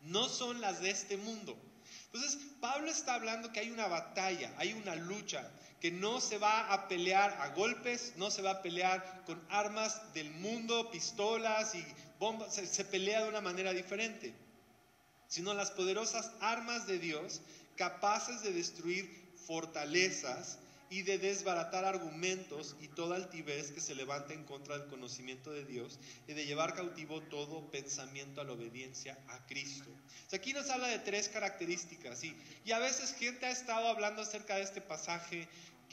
no 0.00 0.28
son 0.28 0.60
las 0.60 0.80
de 0.80 0.90
este 0.90 1.16
mundo. 1.16 1.56
Entonces, 2.06 2.40
Pablo 2.60 2.90
está 2.90 3.14
hablando 3.14 3.52
que 3.52 3.60
hay 3.60 3.70
una 3.70 3.86
batalla, 3.86 4.52
hay 4.56 4.72
una 4.72 4.96
lucha, 4.96 5.48
que 5.82 5.90
no 5.90 6.20
se 6.20 6.38
va 6.38 6.72
a 6.72 6.86
pelear 6.86 7.32
a 7.40 7.48
golpes, 7.48 8.12
no 8.14 8.30
se 8.30 8.40
va 8.40 8.52
a 8.52 8.62
pelear 8.62 9.24
con 9.26 9.44
armas 9.48 10.14
del 10.14 10.30
mundo, 10.30 10.92
pistolas 10.92 11.74
y 11.74 11.84
bombas, 12.20 12.54
se, 12.54 12.84
pelea 12.84 13.24
de 13.24 13.28
una 13.28 13.40
manera 13.40 13.72
diferente, 13.72 14.32
sino 15.26 15.52
las 15.54 15.72
poderosas 15.72 16.30
armas 16.38 16.86
de 16.86 17.00
Dios 17.00 17.40
capaces 17.74 18.42
de 18.42 18.52
destruir 18.52 19.10
fortalezas 19.44 20.60
y 20.88 21.02
de 21.02 21.18
desbaratar 21.18 21.84
argumentos 21.84 22.76
y 22.80 22.86
toda 22.86 23.16
altivez 23.16 23.72
que 23.72 23.80
se 23.80 23.96
levante 23.96 24.34
en 24.34 24.44
contra 24.44 24.78
del 24.78 24.88
conocimiento 24.88 25.50
de 25.50 25.64
Dios 25.64 25.98
y 26.28 26.34
de 26.34 26.44
llevar 26.44 26.74
cautivo 26.74 27.22
todo 27.22 27.70
pensamiento 27.72 28.40
a 28.40 28.44
la 28.44 28.52
obediencia 28.52 29.18
a 29.28 29.44
Cristo. 29.46 29.90
aquí 30.32 30.52
nos 30.52 30.68
habla 30.70 30.88
de 30.88 30.98
tres 30.98 31.28
características 31.28 32.22
y 32.22 32.72
a 32.72 32.78
veces 32.78 33.14
gente 33.14 33.46
ha 33.46 33.50
estado 33.50 33.88
hablando 33.88 34.22
acerca 34.22 34.56
de 34.56 34.62
este 34.62 34.82
pasaje 34.82 35.48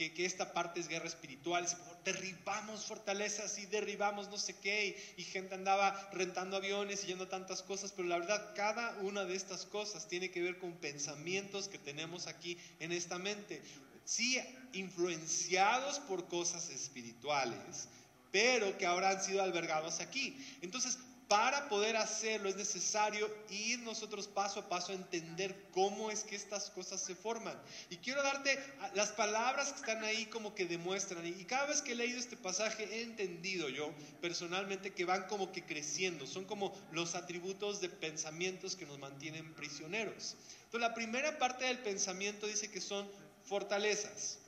que, 0.07 0.25
esta 0.25 0.53
parte 0.53 0.79
es 0.79 0.87
guerra 0.87 1.07
espiritual, 1.07 1.67
derribamos 2.05 2.85
fortalezas 2.85 3.57
y 3.59 3.65
derribamos 3.65 4.29
no 4.29 4.37
sé 4.37 4.55
qué, 4.55 5.13
y, 5.17 5.23
gente 5.23 5.55
andaba 5.55 6.09
rentando 6.13 6.55
aviones 6.55 7.03
y 7.03 7.07
yendo 7.07 7.27
tantas 7.27 7.61
cosas, 7.61 7.91
pero 7.91 8.07
la 8.07 8.19
verdad 8.19 8.53
cada 8.55 8.97
una 9.01 9.25
de 9.25 9.35
estas 9.35 9.65
cosas 9.65 10.07
tiene 10.07 10.31
que 10.31 10.41
ver 10.41 10.57
con 10.57 10.73
pensamientos 10.73 11.67
que 11.67 11.77
tenemos 11.77 12.27
aquí 12.27 12.57
en 12.79 12.91
esta 12.91 13.19
mente 13.19 13.61
sí 14.09 14.39
influenciados 14.73 15.99
por 15.99 16.27
cosas 16.27 16.69
espirituales, 16.69 17.87
pero 18.31 18.75
que 18.77 18.87
ahora 18.87 19.11
han 19.11 19.23
sido 19.23 19.43
albergados 19.43 19.99
aquí. 19.99 20.35
Entonces, 20.61 20.97
para 21.29 21.69
poder 21.69 21.95
hacerlo 21.95 22.50
es 22.50 22.55
necesario 22.55 23.29
ir 23.51 23.79
nosotros 23.79 24.27
paso 24.27 24.59
a 24.59 24.67
paso 24.67 24.91
a 24.91 24.95
entender 24.95 25.55
cómo 25.71 26.09
es 26.09 26.24
que 26.24 26.36
estas 26.36 26.71
cosas 26.71 27.00
se 27.01 27.13
forman. 27.13 27.55
Y 27.91 27.98
quiero 27.98 28.24
darte 28.24 28.57
las 28.95 29.12
palabras 29.12 29.71
que 29.71 29.79
están 29.79 30.03
ahí 30.03 30.25
como 30.25 30.55
que 30.55 30.65
demuestran. 30.65 31.25
Y 31.27 31.45
cada 31.45 31.67
vez 31.67 31.83
que 31.83 31.91
he 31.91 31.95
leído 31.95 32.17
este 32.17 32.36
pasaje 32.36 32.83
he 32.91 33.03
entendido 33.03 33.69
yo 33.69 33.93
personalmente 34.21 34.91
que 34.91 35.05
van 35.05 35.27
como 35.27 35.51
que 35.51 35.63
creciendo. 35.63 36.25
Son 36.25 36.45
como 36.45 36.75
los 36.91 37.13
atributos 37.13 37.79
de 37.79 37.89
pensamientos 37.89 38.75
que 38.75 38.88
nos 38.88 38.98
mantienen 38.98 39.53
prisioneros. 39.53 40.36
Entonces 40.65 40.89
la 40.89 40.95
primera 40.95 41.38
parte 41.38 41.65
del 41.65 41.77
pensamiento 41.77 42.48
dice 42.48 42.71
que 42.71 42.81
son 42.81 43.07
fortalezas. 43.43 44.39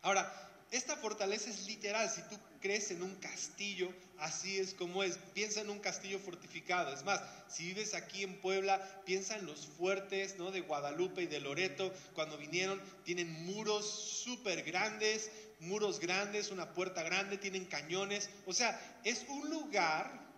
Ahora, 0.00 0.47
esta 0.70 0.96
fortaleza 0.96 1.48
es 1.50 1.66
literal. 1.66 2.10
Si 2.10 2.20
tú 2.22 2.36
crees 2.60 2.90
en 2.90 3.02
un 3.02 3.14
castillo, 3.16 3.90
así 4.18 4.58
es 4.58 4.74
como 4.74 5.02
es. 5.02 5.18
Piensa 5.34 5.62
en 5.62 5.70
un 5.70 5.78
castillo 5.78 6.18
fortificado. 6.18 6.92
Es 6.92 7.04
más, 7.04 7.20
si 7.48 7.64
vives 7.64 7.94
aquí 7.94 8.22
en 8.22 8.40
Puebla, 8.40 9.02
piensa 9.06 9.36
en 9.36 9.46
los 9.46 9.66
fuertes 9.66 10.36
¿no? 10.36 10.50
de 10.50 10.60
Guadalupe 10.60 11.22
y 11.22 11.26
de 11.26 11.40
Loreto. 11.40 11.92
Cuando 12.14 12.36
vinieron, 12.36 12.80
tienen 13.04 13.30
muros 13.46 13.88
súper 14.24 14.62
grandes, 14.62 15.30
muros 15.60 16.00
grandes, 16.00 16.50
una 16.50 16.74
puerta 16.74 17.02
grande, 17.02 17.38
tienen 17.38 17.64
cañones. 17.64 18.28
O 18.46 18.52
sea, 18.52 18.78
es 19.04 19.24
un 19.28 19.48
lugar 19.50 20.28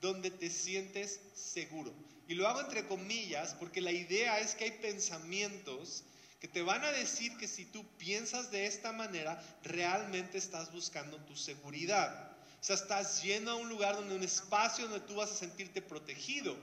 donde 0.00 0.30
te 0.30 0.50
sientes 0.50 1.20
seguro. 1.34 1.92
Y 2.28 2.34
lo 2.34 2.46
hago 2.46 2.60
entre 2.60 2.86
comillas 2.86 3.54
porque 3.58 3.80
la 3.80 3.90
idea 3.90 4.38
es 4.38 4.54
que 4.54 4.64
hay 4.64 4.70
pensamientos 4.70 6.04
que 6.40 6.48
te 6.48 6.62
van 6.62 6.82
a 6.84 6.92
decir 6.92 7.36
que 7.36 7.46
si 7.46 7.66
tú 7.66 7.86
piensas 7.98 8.50
de 8.50 8.66
esta 8.66 8.92
manera, 8.92 9.40
realmente 9.62 10.38
estás 10.38 10.72
buscando 10.72 11.18
tu 11.26 11.36
seguridad. 11.36 12.32
O 12.60 12.64
sea, 12.64 12.76
estás 12.76 13.22
yendo 13.22 13.50
a 13.50 13.56
un 13.56 13.68
lugar 13.68 13.94
donde 13.94 14.16
un 14.16 14.22
espacio 14.22 14.88
donde 14.88 15.06
tú 15.06 15.16
vas 15.16 15.30
a 15.30 15.34
sentirte 15.34 15.82
protegido. 15.82 16.56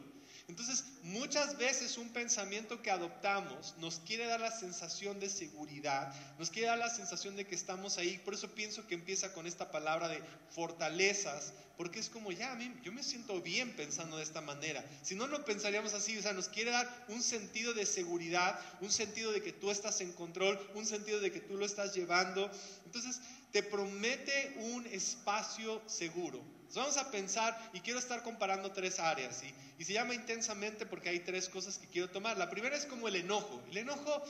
Entonces, 0.50 0.86
muchas 1.04 1.58
veces 1.58 1.98
un 1.98 2.08
pensamiento 2.10 2.82
que 2.82 2.90
adoptamos 2.90 3.76
nos 3.80 4.00
quiere 4.00 4.28
dar 4.28 4.40
la 4.40 4.58
sensación 4.58 5.20
de 5.20 5.30
seguridad, 5.30 6.16
nos 6.40 6.50
quiere 6.50 6.70
dar 6.70 6.78
la 6.78 6.90
sensación 6.90 7.36
de 7.36 7.46
que 7.46 7.54
estamos 7.54 7.98
ahí. 7.98 8.18
Por 8.20 8.34
eso 8.34 8.56
pienso 8.56 8.88
que 8.88 8.96
empieza 8.96 9.34
con 9.34 9.46
esta 9.46 9.72
palabra 9.72 10.08
de 10.08 10.24
fortalezas, 10.50 11.52
porque 11.76 12.00
es 12.00 12.08
como, 12.08 12.32
ya, 12.32 12.54
a 12.54 12.56
mí, 12.56 12.74
yo 12.82 12.94
me 12.94 13.04
siento 13.04 13.42
bien 13.42 13.76
pensando 13.76 14.16
de 14.16 14.24
esta 14.24 14.40
manera. 14.40 14.86
Si 15.04 15.16
no, 15.16 15.28
no 15.28 15.44
pensaríamos 15.44 15.94
así. 15.94 16.18
O 16.18 16.22
sea, 16.22 16.32
nos 16.32 16.48
quiere 16.48 16.72
dar 16.72 17.06
un 17.10 17.22
sentido 17.22 17.74
de 17.74 17.86
seguridad, 17.86 18.58
un 18.80 18.90
sentido 18.90 19.34
de 19.34 19.44
que 19.44 19.52
tú 19.52 19.70
estás 19.70 20.00
en 20.00 20.14
control, 20.14 20.58
un 20.76 20.86
sentido 20.86 21.20
de 21.20 21.30
que 21.30 21.42
tú 21.42 21.58
lo 21.58 21.66
estás 21.66 21.94
llevando. 21.94 22.50
Entonces, 22.86 23.20
te 23.52 23.64
promete 23.64 24.56
un 24.60 24.88
espacio 24.88 25.82
seguro. 25.88 26.57
Vamos 26.76 26.98
a 26.98 27.10
pensar 27.10 27.58
y 27.74 27.80
quiero 27.80 28.00
estar 28.00 28.24
comparando 28.24 28.72
tres 28.72 29.00
áreas 29.00 29.44
y 29.80 29.84
se 29.84 29.94
llama 29.94 30.16
intensamente 30.16 30.86
porque 30.86 31.10
hay 31.10 31.20
tres 31.20 31.50
cosas 31.50 31.78
que 31.78 31.88
quiero 31.88 32.10
tomar. 32.10 32.38
La 32.38 32.50
primera 32.50 32.76
es 32.76 32.86
como 32.86 33.08
el 33.08 33.16
enojo. 33.16 33.62
El 33.70 33.78
enojo, 33.78 34.24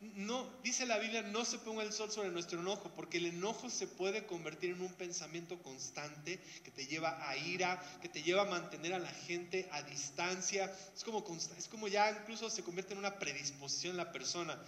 no, 0.00 0.48
dice 0.62 0.86
la 0.86 0.98
Biblia, 0.98 1.22
no 1.22 1.44
se 1.44 1.58
ponga 1.58 1.82
el 1.82 1.92
sol 1.92 2.10
sobre 2.10 2.30
nuestro 2.30 2.60
enojo 2.60 2.90
porque 2.94 3.18
el 3.18 3.26
enojo 3.26 3.70
se 3.70 3.86
puede 3.86 4.24
convertir 4.26 4.70
en 4.70 4.80
un 4.80 4.92
pensamiento 4.94 5.60
constante 5.62 6.38
que 6.62 6.70
te 6.70 6.86
lleva 6.86 7.28
a 7.28 7.36
ira, 7.36 7.82
que 8.00 8.08
te 8.08 8.22
lleva 8.22 8.42
a 8.42 8.46
mantener 8.46 8.94
a 8.94 8.98
la 8.98 9.10
gente 9.10 9.68
a 9.72 9.82
distancia. 9.82 10.72
Es 10.96 11.04
como, 11.04 11.24
es 11.56 11.68
como 11.68 11.88
ya 11.88 12.10
incluso 12.10 12.50
se 12.50 12.62
convierte 12.62 12.94
en 12.94 12.98
una 12.98 13.18
predisposición 13.18 13.92
en 13.92 13.98
la 13.98 14.12
persona. 14.12 14.58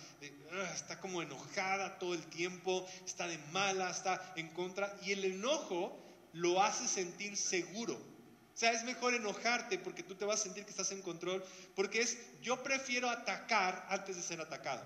está 0.75 1.01
como 1.01 1.23
enojada 1.23 1.99
todo 1.99 2.15
el 2.15 2.27
tiempo, 2.27 2.87
está 3.05 3.27
de 3.27 3.39
mala, 3.53 3.91
está 3.91 4.35
en 4.37 4.49
contra. 4.49 4.97
Y 5.03 5.13
el 5.13 5.25
enojo 5.25 6.06
lo 6.37 6.63
hace 6.63 6.87
sentir 6.87 7.37
seguro. 7.37 7.95
O 7.95 8.59
sea, 8.59 8.73
es 8.73 8.85
mejor 8.85 9.15
enojarte 9.15 9.79
porque 9.79 10.03
tú 10.03 10.15
te 10.15 10.25
vas 10.25 10.41
a 10.41 10.45
sentir 10.45 10.65
que 10.65 10.71
estás 10.71 10.91
en 10.93 11.03
control, 11.03 11.45
porque 11.75 12.01
es 12.01 12.17
yo 12.41 12.63
prefiero 12.63 13.11
atacar 13.11 13.87
antes 13.91 14.17
de 14.17 14.23
ser 14.23 14.41
atacado. 14.41 14.83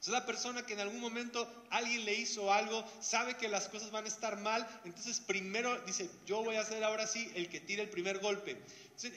Es 0.00 0.08
la 0.08 0.26
persona 0.26 0.66
que 0.66 0.74
en 0.74 0.80
algún 0.80 1.00
momento 1.00 1.50
alguien 1.70 2.04
le 2.04 2.12
hizo 2.14 2.52
algo, 2.52 2.84
sabe 3.00 3.38
que 3.38 3.48
las 3.48 3.68
cosas 3.68 3.90
van 3.90 4.04
a 4.04 4.08
estar 4.08 4.38
mal, 4.38 4.68
entonces 4.84 5.18
primero 5.20 5.80
dice, 5.86 6.10
yo 6.26 6.44
voy 6.44 6.56
a 6.56 6.64
ser 6.64 6.84
ahora 6.84 7.06
sí 7.06 7.32
el 7.34 7.48
que 7.48 7.60
tire 7.60 7.82
el 7.82 7.88
primer 7.88 8.18
golpe. 8.18 8.60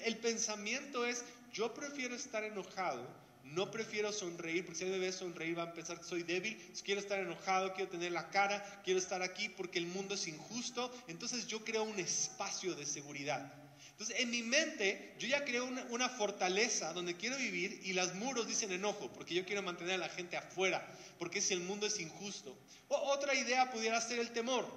el 0.05 0.17
pensamiento 0.17 1.05
es, 1.05 1.25
yo 1.51 1.73
prefiero 1.73 2.15
estar 2.15 2.45
enojado 2.45 3.05
no 3.53 3.71
prefiero 3.71 4.11
sonreír, 4.11 4.65
porque 4.65 4.79
si 4.79 4.85
me 4.85 4.97
ve 4.97 5.11
sonreír 5.11 5.57
va 5.57 5.63
a 5.63 5.73
pensar 5.73 5.97
que 5.97 6.03
soy 6.03 6.23
débil. 6.23 6.57
Quiero 6.83 7.01
estar 7.01 7.19
enojado, 7.19 7.73
quiero 7.73 7.89
tener 7.89 8.11
la 8.11 8.29
cara, 8.29 8.81
quiero 8.83 8.99
estar 8.99 9.21
aquí 9.21 9.49
porque 9.49 9.79
el 9.79 9.87
mundo 9.87 10.15
es 10.15 10.27
injusto. 10.27 10.91
Entonces 11.07 11.47
yo 11.47 11.63
creo 11.63 11.83
un 11.83 11.99
espacio 11.99 12.75
de 12.75 12.85
seguridad. 12.85 13.53
Entonces 13.91 14.19
en 14.19 14.29
mi 14.29 14.43
mente 14.43 15.15
yo 15.17 15.27
ya 15.27 15.43
creo 15.43 15.65
una, 15.89 16.07
fortaleza 16.07 16.93
donde 16.93 17.15
quiero 17.15 17.35
vivir 17.37 17.81
y 17.83 17.93
las 17.93 18.13
muros 18.13 18.47
dicen 18.47 18.71
enojo, 18.71 19.11
porque 19.11 19.33
yo 19.33 19.43
quiero 19.43 19.63
mantener 19.63 19.95
a 19.95 19.97
la 19.97 20.09
gente 20.09 20.37
afuera, 20.37 20.87
porque 21.17 21.41
si 21.41 21.55
el 21.55 21.61
mundo 21.61 21.87
es 21.87 21.99
injusto. 21.99 22.55
Otra 22.89 23.33
idea 23.33 23.71
pudiera 23.71 23.99
ser 23.99 24.19
el 24.19 24.31
temor. 24.31 24.67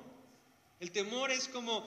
El 0.80 0.90
temor 0.90 1.30
es 1.30 1.48
como 1.48 1.86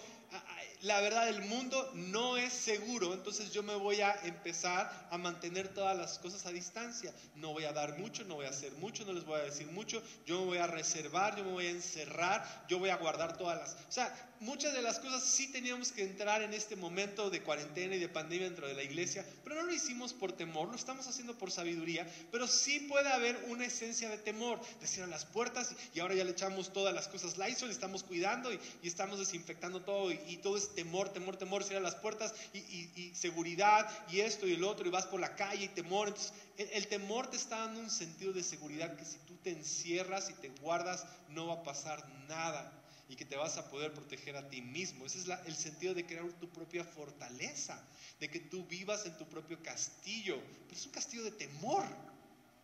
la 0.84 1.00
verdad 1.00 1.30
el 1.30 1.42
mundo 1.44 1.90
no 1.96 2.36
es 2.36 2.52
seguro, 2.52 3.14
entonces 3.14 3.52
yo 3.52 3.64
me 3.64 3.74
voy 3.76 4.02
a 4.02 4.14
empezar 4.24 5.08
a 5.10 5.18
mantener 5.18 5.70
todas 5.70 5.98
las 5.98 6.20
cosas 6.20 6.46
a 6.46 6.52
distancia. 6.52 7.14
No 7.36 7.54
voy 7.54 7.64
a 7.64 7.72
dar 7.72 7.98
mucho, 7.98 8.26
no 8.26 8.36
voy 8.36 8.46
a 8.46 8.50
hacer 8.50 8.74
mucho, 8.74 9.06
no 9.06 9.14
les 9.14 9.24
voy 9.24 9.40
a 9.40 9.44
decir 9.44 9.68
mucho, 9.68 10.04
yo 10.26 10.42
me 10.42 10.46
voy 10.46 10.58
a 10.58 10.68
reservar, 10.68 11.38
yo 11.38 11.46
me 11.46 11.52
voy 11.52 11.68
a 11.68 11.72
encerrar, 11.72 12.66
yo 12.68 12.80
voy 12.80 12.90
a 12.90 12.98
guardar 12.98 13.38
todas 13.38 13.58
las... 13.58 13.74
O 13.88 13.92
sea, 13.92 14.14
muchas 14.44 14.74
de 14.74 14.82
las 14.82 15.00
cosas 15.00 15.24
sí 15.24 15.52
teníamos 15.52 15.94
que 15.94 16.04
entrar 16.04 16.42
en 16.42 16.54
este 16.54 16.76
momento 16.76 17.30
de 17.30 17.42
cuarentena 17.42 17.96
y 17.96 18.00
de 18.00 18.10
pandemia 18.10 18.48
dentro 18.48 18.68
de 18.68 18.74
la 18.74 18.84
iglesia, 18.84 19.26
pero 19.44 19.56
no 19.56 19.64
lo 19.64 19.74
hicimos 19.74 20.14
por 20.14 20.34
temor, 20.34 20.68
lo 20.68 20.76
estamos 20.76 21.08
haciendo 21.08 21.38
por 21.38 21.50
sabiduría, 21.50 22.06
pero 22.30 22.46
sí 22.46 22.82
puede 22.82 23.08
haber 23.10 23.46
una 23.48 23.66
esencia 23.66 24.10
de 24.10 24.18
temor, 24.18 24.60
de 24.82 25.08
las 25.08 25.26
puertas 25.26 25.74
y 25.94 26.00
ahora 26.00 26.14
ya 26.14 26.24
le 26.24 26.32
echamos 26.32 26.72
todas 26.72 26.94
las 26.94 27.08
cosas 27.08 27.38
Lysol, 27.38 27.72
estamos 27.72 28.04
cuidando 28.04 28.54
y, 28.54 28.60
estamos 28.84 29.18
desinfectando 29.18 29.82
todo 29.82 30.12
y, 30.12 30.38
todo 30.44 30.58
es 30.58 30.73
temor, 30.74 31.10
temor, 31.10 31.38
temor, 31.38 31.64
cierran 31.64 31.84
las 31.84 31.96
puertas 31.96 32.34
y, 32.54 33.12
seguridad 33.16 33.90
y 34.10 34.20
esto 34.20 34.48
y 34.48 34.54
el 34.54 34.64
otro 34.64 34.88
y 34.88 34.92
vas 34.92 35.06
por 35.06 35.20
la 35.20 35.36
calle 35.36 35.66
y 35.66 35.70
temor. 35.70 36.10
Entonces, 36.10 36.34
el, 36.58 36.70
el 36.74 36.88
temor 36.88 37.28
te 37.28 37.38
está 37.38 37.60
dando 37.60 37.80
un 37.80 37.90
sentido 37.90 38.34
de 38.34 38.44
seguridad 38.44 38.96
que 38.96 39.06
si 39.06 39.18
tú 39.20 39.36
te 39.38 39.52
encierras 39.52 40.30
y 40.30 40.34
te 40.34 40.50
guardas 40.62 41.06
no 41.30 41.48
va 41.48 41.56
a 41.56 41.64
pasar 41.64 42.08
nada 42.28 42.84
y 43.10 43.16
que 43.16 43.26
te 43.26 43.36
vas 43.36 43.58
a 43.58 43.70
poder 43.70 43.94
proteger 43.94 44.36
a 44.36 44.50
ti 44.50 44.62
mismo. 44.62 45.06
Ese 45.06 45.20
es 45.20 45.28
el 45.46 45.56
sentido 45.56 45.94
de 45.94 46.06
crear 46.06 46.26
tu 46.34 46.50
propia 46.50 46.84
fortaleza, 46.84 47.80
de 48.20 48.30
que 48.30 48.40
tú 48.40 48.66
vivas 48.66 49.06
en 49.06 49.18
tu 49.18 49.28
propio 49.28 49.62
castillo. 49.62 50.42
Pero 50.68 50.80
es 50.80 50.86
un 50.86 50.92
castillo 50.92 51.24
de 51.24 51.32
temor. 51.32 51.84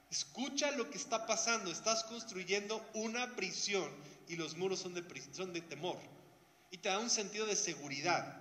Escucha 0.09 0.71
lo 0.71 0.89
que 0.89 0.97
está 0.97 1.27
pasando. 1.27 1.71
Estás 1.71 2.03
construyendo 2.05 2.83
una 2.93 3.35
prisión 3.35 3.89
y 4.27 4.37
los 4.37 4.57
muros 4.57 4.79
son 4.79 4.93
de, 4.93 5.03
son 5.31 5.53
de 5.53 5.61
temor. 5.61 5.97
Y 6.71 6.77
te 6.77 6.89
da 6.89 6.99
un 6.99 7.09
sentido 7.09 7.45
de 7.45 7.55
seguridad. 7.55 8.39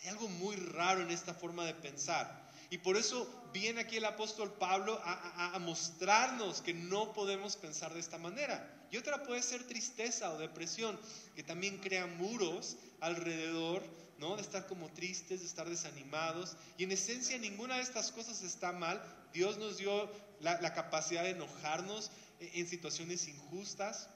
Hay 0.00 0.08
algo 0.08 0.28
muy 0.28 0.56
raro 0.56 1.02
en 1.02 1.10
esta 1.10 1.34
forma 1.34 1.64
de 1.64 1.74
pensar. 1.74 2.50
Y 2.70 2.78
por 2.78 2.96
eso 2.96 3.28
viene 3.52 3.80
aquí 3.80 3.96
el 3.96 4.04
apóstol 4.04 4.52
Pablo 4.52 5.00
a, 5.04 5.58
mostrarnos 5.58 6.62
que 6.62 6.72
no 6.72 7.12
podemos 7.12 7.56
pensar 7.56 7.92
de 7.92 8.00
esta 8.00 8.16
manera. 8.16 8.86
Y 8.92 8.96
otra 8.96 9.24
puede 9.24 9.42
ser 9.42 9.66
tristeza 9.66 10.32
o 10.32 10.38
depresión, 10.38 10.98
que 11.34 11.42
también 11.42 11.78
crea 11.78 12.06
muros 12.06 12.76
alrededor, 13.00 13.82
¿no? 14.18 14.36
De 14.36 14.42
estar 14.42 14.66
como 14.66 14.88
tristes, 14.88 15.40
de 15.40 15.46
estar 15.46 15.68
desanimados. 15.68 16.56
Y 16.78 16.84
en 16.84 16.92
esencia 16.92 17.36
ninguna 17.38 17.76
de 17.76 17.82
estas 17.82 18.12
cosas 18.12 18.42
está 18.42 18.72
mal. 18.72 19.02
Dios 19.32 19.58
nos 19.58 19.78
dio 19.78 20.08
la, 20.40 20.72
capacidad 20.72 21.24
de 21.24 21.30
enojarnos 21.30 22.12
en 22.38 22.68
situaciones 22.68 23.26
injustas. 23.26 24.08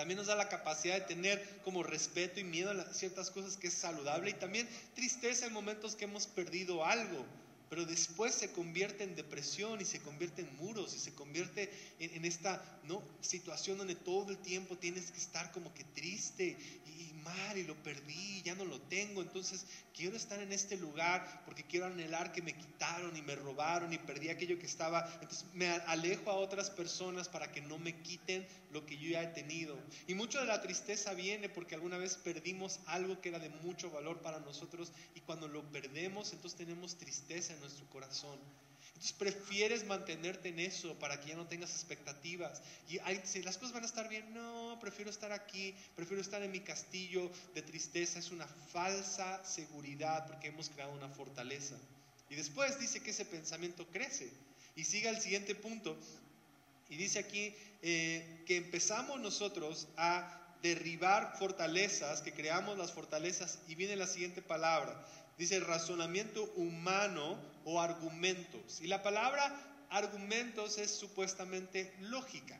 También 0.00 0.16
nos 0.16 0.28
da 0.28 0.34
la 0.34 0.48
capacidad 0.48 0.94
de 0.94 1.02
tener 1.02 1.60
como 1.62 1.82
respeto 1.82 2.40
y 2.40 2.44
miedo 2.44 2.70
a 2.70 2.94
ciertas 2.94 3.30
cosas 3.30 3.58
que 3.58 3.66
es 3.66 3.74
saludable 3.74 4.30
y 4.30 4.32
también 4.32 4.66
tristeza 4.94 5.44
en 5.44 5.52
momentos 5.52 5.94
que 5.94 6.06
hemos 6.06 6.26
perdido 6.26 6.86
algo 6.86 7.26
pero 7.68 7.84
después 7.84 8.34
se 8.34 8.50
convierte 8.50 9.04
en 9.04 9.14
depresión 9.14 9.80
y 9.80 9.84
se 9.84 10.00
convierte 10.00 10.42
en 10.42 10.56
muros 10.56 10.94
y 10.94 10.98
se 10.98 11.14
convierte 11.14 11.70
en, 12.00 12.24
esta 12.24 12.64
¿no? 12.82 13.00
situación 13.20 13.78
donde 13.78 13.94
todo 13.94 14.30
el 14.30 14.38
tiempo 14.38 14.76
tienes 14.76 15.12
que 15.12 15.18
estar 15.18 15.52
como 15.52 15.72
que 15.72 15.84
triste 15.84 16.56
y, 16.86 17.09
y 17.56 17.62
lo 17.64 17.74
perdí, 17.82 18.42
ya 18.42 18.54
no 18.54 18.64
lo 18.64 18.80
tengo, 18.80 19.22
entonces 19.22 19.66
quiero 19.94 20.16
estar 20.16 20.40
en 20.40 20.52
este 20.52 20.76
lugar 20.76 21.42
porque 21.44 21.64
quiero 21.64 21.86
anhelar 21.86 22.32
que 22.32 22.42
me 22.42 22.56
quitaron 22.56 23.16
y 23.16 23.22
me 23.22 23.34
robaron 23.34 23.92
y 23.92 23.98
perdí 23.98 24.28
aquello 24.28 24.58
que 24.58 24.66
estaba, 24.66 25.08
entonces 25.20 25.46
me 25.52 25.68
alejo 25.68 26.30
a 26.30 26.34
otras 26.34 26.70
personas 26.70 27.28
para 27.28 27.52
que 27.52 27.60
no 27.60 27.78
me 27.78 28.00
quiten 28.02 28.46
lo 28.72 28.86
que 28.86 28.96
yo 28.96 29.10
ya 29.10 29.22
he 29.22 29.26
tenido. 29.28 29.78
Y 30.06 30.14
mucho 30.14 30.40
de 30.40 30.46
la 30.46 30.60
tristeza 30.60 31.14
viene 31.14 31.48
porque 31.48 31.74
alguna 31.74 31.98
vez 31.98 32.16
perdimos 32.16 32.80
algo 32.86 33.20
que 33.20 33.30
era 33.30 33.38
de 33.38 33.48
mucho 33.48 33.90
valor 33.90 34.20
para 34.20 34.40
nosotros 34.40 34.92
y 35.14 35.20
cuando 35.20 35.48
lo 35.48 35.62
perdemos 35.70 36.32
entonces 36.32 36.58
tenemos 36.58 36.96
tristeza 36.96 37.54
nuestro 37.56 37.88
corazón. 37.90 38.38
Prefieres 39.18 39.86
mantenerte 39.86 40.50
en 40.50 40.58
eso 40.58 40.98
para 40.98 41.20
que 41.20 41.28
ya 41.28 41.36
no 41.36 41.46
tengas 41.46 41.70
expectativas. 41.70 42.60
Y 42.88 42.98
si 43.24 43.42
las 43.42 43.56
cosas 43.56 43.72
van 43.72 43.82
a 43.82 43.86
estar 43.86 44.08
bien, 44.08 44.32
no, 44.34 44.78
prefiero 44.80 45.10
estar 45.10 45.32
aquí, 45.32 45.74
prefiero 45.96 46.20
estar 46.20 46.42
en 46.42 46.50
mi 46.50 46.60
castillo 46.60 47.30
de 47.54 47.62
tristeza. 47.62 48.18
Es 48.18 48.30
una 48.30 48.46
falsa 48.46 49.42
seguridad 49.44 50.26
porque 50.26 50.48
hemos 50.48 50.68
creado 50.68 50.92
una 50.92 51.08
fortaleza. 51.08 51.76
Y 52.28 52.34
después 52.34 52.78
dice 52.78 53.00
que 53.00 53.10
ese 53.10 53.24
pensamiento 53.24 53.86
crece. 53.88 54.30
Y 54.76 54.84
sigue 54.84 55.08
al 55.08 55.20
siguiente 55.20 55.54
punto. 55.54 55.96
Y 56.90 56.96
dice 56.96 57.20
aquí 57.20 57.54
eh, 57.82 58.42
que 58.46 58.56
empezamos 58.56 59.18
nosotros 59.18 59.88
a 59.96 60.36
derribar 60.62 61.36
fortalezas, 61.38 62.20
que 62.20 62.32
creamos 62.32 62.76
las 62.76 62.92
fortalezas. 62.92 63.60
Y 63.66 63.76
viene 63.76 63.96
la 63.96 64.06
siguiente 64.06 64.42
palabra 64.42 65.06
dice 65.40 65.58
razonamiento 65.58 66.52
humano 66.56 67.38
o 67.64 67.80
argumentos. 67.80 68.80
Y 68.80 68.86
la 68.86 69.02
palabra 69.02 69.70
argumentos 69.90 70.78
es 70.78 70.90
supuestamente 70.90 71.92
lógica. 72.00 72.58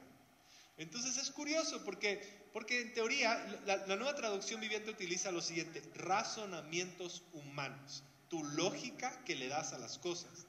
Entonces 0.76 1.16
es 1.16 1.30
curioso 1.30 1.84
porque, 1.84 2.22
porque 2.52 2.80
en 2.80 2.94
teoría 2.94 3.38
la, 3.66 3.84
nueva 3.96 4.14
traducción 4.14 4.60
viviente 4.60 4.90
utiliza 4.90 5.30
lo 5.30 5.42
siguiente, 5.42 5.82
razonamientos 5.94 7.22
humanos, 7.32 8.02
tu 8.28 8.42
lógica 8.42 9.22
que 9.24 9.36
le 9.36 9.48
das 9.48 9.72
a 9.72 9.78
las 9.78 9.98
cosas. 9.98 10.46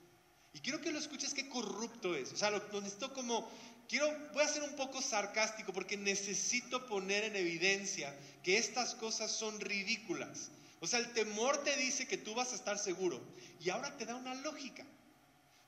Y 0.53 0.59
quiero 0.59 0.81
que 0.81 0.91
lo 0.91 0.99
escuches 0.99 1.33
qué 1.33 1.47
corrupto 1.49 2.15
es. 2.15 2.31
O 2.33 2.37
sea, 2.37 2.49
lo 2.49 2.61
necesito 2.81 3.13
como, 3.13 3.49
quiero, 3.87 4.07
voy 4.33 4.43
a 4.43 4.47
ser 4.47 4.63
un 4.63 4.75
poco 4.75 5.01
sarcástico 5.01 5.73
porque 5.73 5.97
necesito 5.97 6.87
poner 6.87 7.25
en 7.25 7.35
evidencia 7.35 8.15
que 8.43 8.57
estas 8.57 8.95
cosas 8.95 9.31
son 9.31 9.59
ridículas. 9.59 10.49
O 10.81 10.87
sea, 10.87 10.99
el 10.99 11.13
temor 11.13 11.63
te 11.63 11.77
dice 11.77 12.07
que 12.07 12.17
tú 12.17 12.33
vas 12.33 12.51
a 12.51 12.55
estar 12.55 12.77
seguro. 12.77 13.21
Y 13.59 13.69
ahora 13.69 13.95
te 13.97 14.05
da 14.05 14.15
una 14.15 14.33
lógica. 14.35 14.83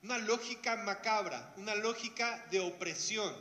Una 0.01 0.17
lógica 0.17 0.75
macabra, 0.77 1.53
una 1.55 1.75
lógica 1.75 2.46
de 2.51 2.60
opresión. 2.60 3.34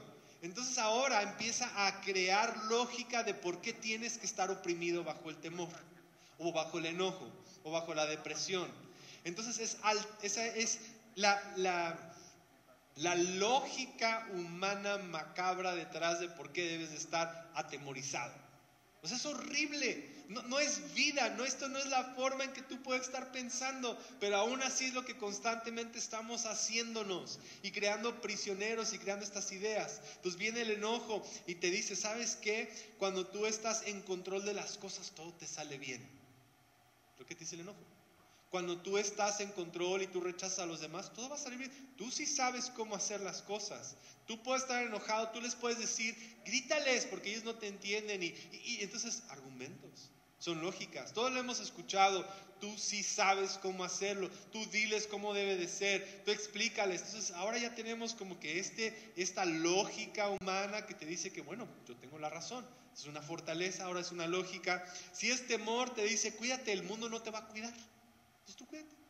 Entonces 0.43 0.76
ahora 0.79 1.23
empieza 1.23 1.87
a 1.87 2.00
crear 2.02 2.64
lógica 2.64 3.23
de 3.23 3.33
por 3.33 3.61
qué 3.61 3.73
tienes 3.73 4.19
que 4.19 4.26
estar 4.26 4.50
oprimido 4.50 5.02
bajo 5.02 5.31
el 5.31 5.37
temor, 5.37 5.68
o 6.38 6.53
bajo 6.53 6.79
el 6.79 6.87
enojo, 6.87 7.29
o 7.64 7.70
bajo 7.70 7.94
la 7.94 8.07
depresión. 8.07 8.68
Entonces 9.25 9.59
es 9.59 9.79
esa 10.23 10.46
es 10.46 10.81
la, 11.14 11.40
la, 12.96 13.14
lógica 13.14 14.29
humana 14.35 14.99
macabra 14.99 15.75
detrás 15.75 16.20
de 16.20 16.29
por 16.29 16.53
qué 16.53 16.68
debes 16.68 16.90
de 16.90 16.96
estar 16.96 17.51
atemorizado. 17.55 18.35
O 19.03 19.09
sea, 19.09 19.16
es 19.16 19.27
horrible. 19.27 20.12
No, 20.33 20.59
es 20.59 20.95
vida, 20.95 21.31
no, 21.31 21.45
esto 21.45 21.68
no 21.68 21.79
es 21.79 21.87
la 21.87 22.05
forma 22.14 22.45
en 22.45 22.53
que 22.53 22.62
tú 22.62 22.83
puedes 22.83 23.03
estar 23.03 23.33
pensando, 23.33 23.99
pero 24.21 24.37
aún 24.37 24.62
así 24.62 24.87
es 24.87 24.95
lo 24.95 25.05
que 25.05 25.16
constantemente 25.16 25.99
estamos 25.99 26.47
haciéndonos 26.47 27.38
y 27.62 27.71
creando 27.71 28.21
prisioneros 28.21 28.92
y 28.92 28.99
creando 28.99 29.25
estas 29.25 29.53
ideas. 29.53 30.01
Entonces 30.16 30.38
viene 30.38 30.62
el 30.62 30.71
enojo 30.71 31.23
y 31.47 31.57
te 31.57 31.71
dice, 31.71 31.97
¿sabes 31.97 32.37
qué? 32.37 32.73
Cuando 32.99 33.27
tú 33.27 33.47
estás 33.47 33.87
en 33.87 34.03
control 34.03 34.45
de 34.45 34.55
las 34.55 34.79
cosas, 34.79 35.12
todo 35.12 35.33
te 35.35 35.47
sale 35.47 35.79
bien. 35.79 36.07
¿Lo 37.18 37.27
que 37.27 37.35
te 37.35 37.40
dice 37.40 37.57
el 37.57 37.62
enojo? 37.62 37.79
Cuando 38.53 38.77
tú 38.83 38.99
estás 38.99 39.40
en 39.40 39.51
control 39.53 40.03
y 40.03 40.09
tú 40.09 40.21
rechazas 40.21 40.59
a 40.59 40.66
los 40.66 40.81
demás, 40.81 41.11
todo 41.14 41.31
va 41.31 41.37
a 41.37 41.38
salir 41.38 41.59
bien. 41.59 41.95
Tú 41.97 42.11
sí 42.11 42.27
sabes 42.27 42.68
cómo 42.77 42.95
hacer 42.95 43.23
las 43.23 43.40
cosas. 43.40 43.97
Tú 44.27 44.42
puedes 44.42 44.64
estar 44.64 44.83
enojado, 44.83 45.31
tú 45.31 45.40
les 45.40 45.55
puedes 45.55 45.79
decir, 45.79 46.14
grítales 46.45 47.07
porque 47.07 47.31
ellos 47.31 47.45
no 47.45 47.55
te 47.55 47.66
entienden. 47.66 48.23
Y, 48.23 48.79
entonces, 48.83 49.23
argumentos, 49.31 50.11
son 50.42 50.61
lógicas. 50.61 51.12
Todos 51.12 51.31
lo 51.31 51.38
hemos 51.38 51.61
escuchado. 51.61 52.26
Tú 52.61 52.76
sí 52.76 53.05
sabes 53.05 53.61
cómo 53.62 53.85
hacerlo. 53.85 54.28
Tú 54.50 54.66
diles 54.66 55.07
cómo 55.07 55.35
debe 55.35 55.57
de 55.57 55.68
ser. 55.68 56.22
Tú 56.24 56.33
explícales. 56.33 57.02
Entonces, 57.02 57.31
ahora 57.37 57.59
ya 57.59 57.76
tenemos 57.76 58.14
como 58.14 58.40
que 58.40 58.59
este, 58.59 59.12
esta 59.14 59.44
lógica 59.44 60.31
humana 60.31 60.85
que 60.85 60.94
te 60.94 61.07
dice 61.07 61.33
que, 61.33 61.42
bueno, 61.42 61.68
yo 61.87 61.94
tengo 61.96 62.18
la 62.18 62.28
razón. 62.28 62.66
Es 62.92 63.07
una 63.07 63.22
fortaleza, 63.22 63.85
ahora 63.85 64.00
es 64.00 64.11
una 64.11 64.26
lógica. 64.26 64.85
Si 65.12 65.31
es 65.31 65.46
temor, 65.46 65.94
te 65.94 66.02
dice, 66.02 66.35
cuídate, 66.35 66.72
el 66.72 66.83
mundo 66.83 67.09
no 67.09 67.22
te 67.22 67.31
va 67.31 67.38
a 67.38 67.46
cuidar. 67.46 67.72
Entonces 67.72 68.57
tú 68.57 68.66
cuídate. 68.66 69.02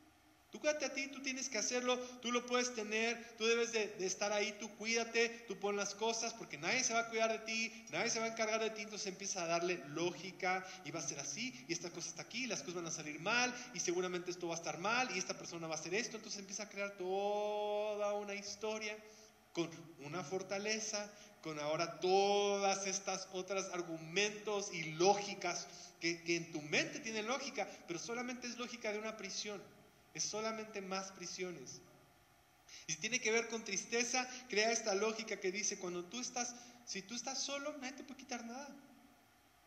Tú 0.52 0.60
cuídate 0.60 0.84
a 0.84 0.92
ti, 0.92 1.08
tú 1.08 1.22
tienes 1.22 1.48
que 1.48 1.56
hacerlo, 1.56 1.98
tú 2.20 2.30
lo 2.30 2.44
puedes 2.44 2.74
tener, 2.74 3.36
tú 3.38 3.46
debes 3.46 3.72
de, 3.72 3.96
estar 4.00 4.34
ahí, 4.34 4.54
tú 4.60 4.68
cuídate, 4.76 5.30
tú 5.48 5.58
pon 5.58 5.76
las 5.76 5.94
cosas, 5.94 6.34
porque 6.34 6.58
nadie 6.58 6.84
se 6.84 6.92
va 6.92 7.00
a 7.00 7.08
cuidar 7.08 7.32
de 7.32 7.38
ti, 7.38 7.72
nadie 7.90 8.10
se 8.10 8.20
va 8.20 8.26
a 8.26 8.28
encargar 8.28 8.60
de 8.60 8.68
ti, 8.68 8.82
entonces 8.82 9.06
empieza 9.06 9.42
a 9.42 9.46
darle 9.46 9.82
lógica 9.88 10.62
y 10.84 10.90
va 10.90 11.00
a 11.00 11.08
ser 11.08 11.18
así, 11.20 11.64
y 11.68 11.72
esta 11.72 11.88
cosa 11.88 12.10
está 12.10 12.20
aquí, 12.20 12.46
las 12.46 12.60
cosas 12.60 12.74
van 12.74 12.86
a 12.86 12.90
salir 12.90 13.18
mal, 13.18 13.50
y 13.72 13.80
seguramente 13.80 14.30
esto 14.30 14.46
va 14.46 14.54
a 14.54 14.58
estar 14.58 14.76
mal, 14.76 15.08
y 15.16 15.18
esta 15.18 15.38
persona 15.38 15.66
va 15.66 15.74
a 15.74 15.78
hacer 15.78 15.94
esto, 15.94 16.18
entonces 16.18 16.40
empieza 16.40 16.64
a 16.64 16.68
crear 16.68 16.98
toda 16.98 18.12
una 18.12 18.34
historia 18.34 18.94
con 19.54 19.70
una 20.00 20.22
fortaleza, 20.22 21.10
con 21.42 21.58
ahora 21.60 21.98
todas 21.98 22.86
estas 22.86 23.26
otras 23.32 23.70
argumentos 23.72 24.68
y 24.74 24.84
lógicas 24.92 25.66
que, 25.98 26.22
en 26.26 26.52
tu 26.52 26.60
mente 26.60 27.00
tienen 27.00 27.26
lógica, 27.26 27.66
pero 27.86 27.98
solamente 27.98 28.46
es 28.46 28.58
lógica 28.58 28.92
de 28.92 28.98
una 28.98 29.16
prisión. 29.16 29.62
Es 30.14 30.24
solamente 30.24 30.80
más 30.80 31.12
prisiones. 31.12 31.80
Y 32.86 32.92
si 32.92 32.98
tiene 32.98 33.20
que 33.20 33.30
ver 33.30 33.48
con 33.48 33.64
tristeza, 33.64 34.28
crea 34.48 34.72
esta 34.72 34.94
lógica 34.94 35.38
que 35.38 35.52
dice, 35.52 35.78
cuando 35.78 36.04
tú 36.04 36.20
estás, 36.20 36.54
si 36.86 37.02
tú 37.02 37.14
estás 37.14 37.38
solo, 37.38 37.76
nadie 37.78 37.92
te 37.92 38.04
puede 38.04 38.20
quitar 38.20 38.44
nada. 38.44 38.68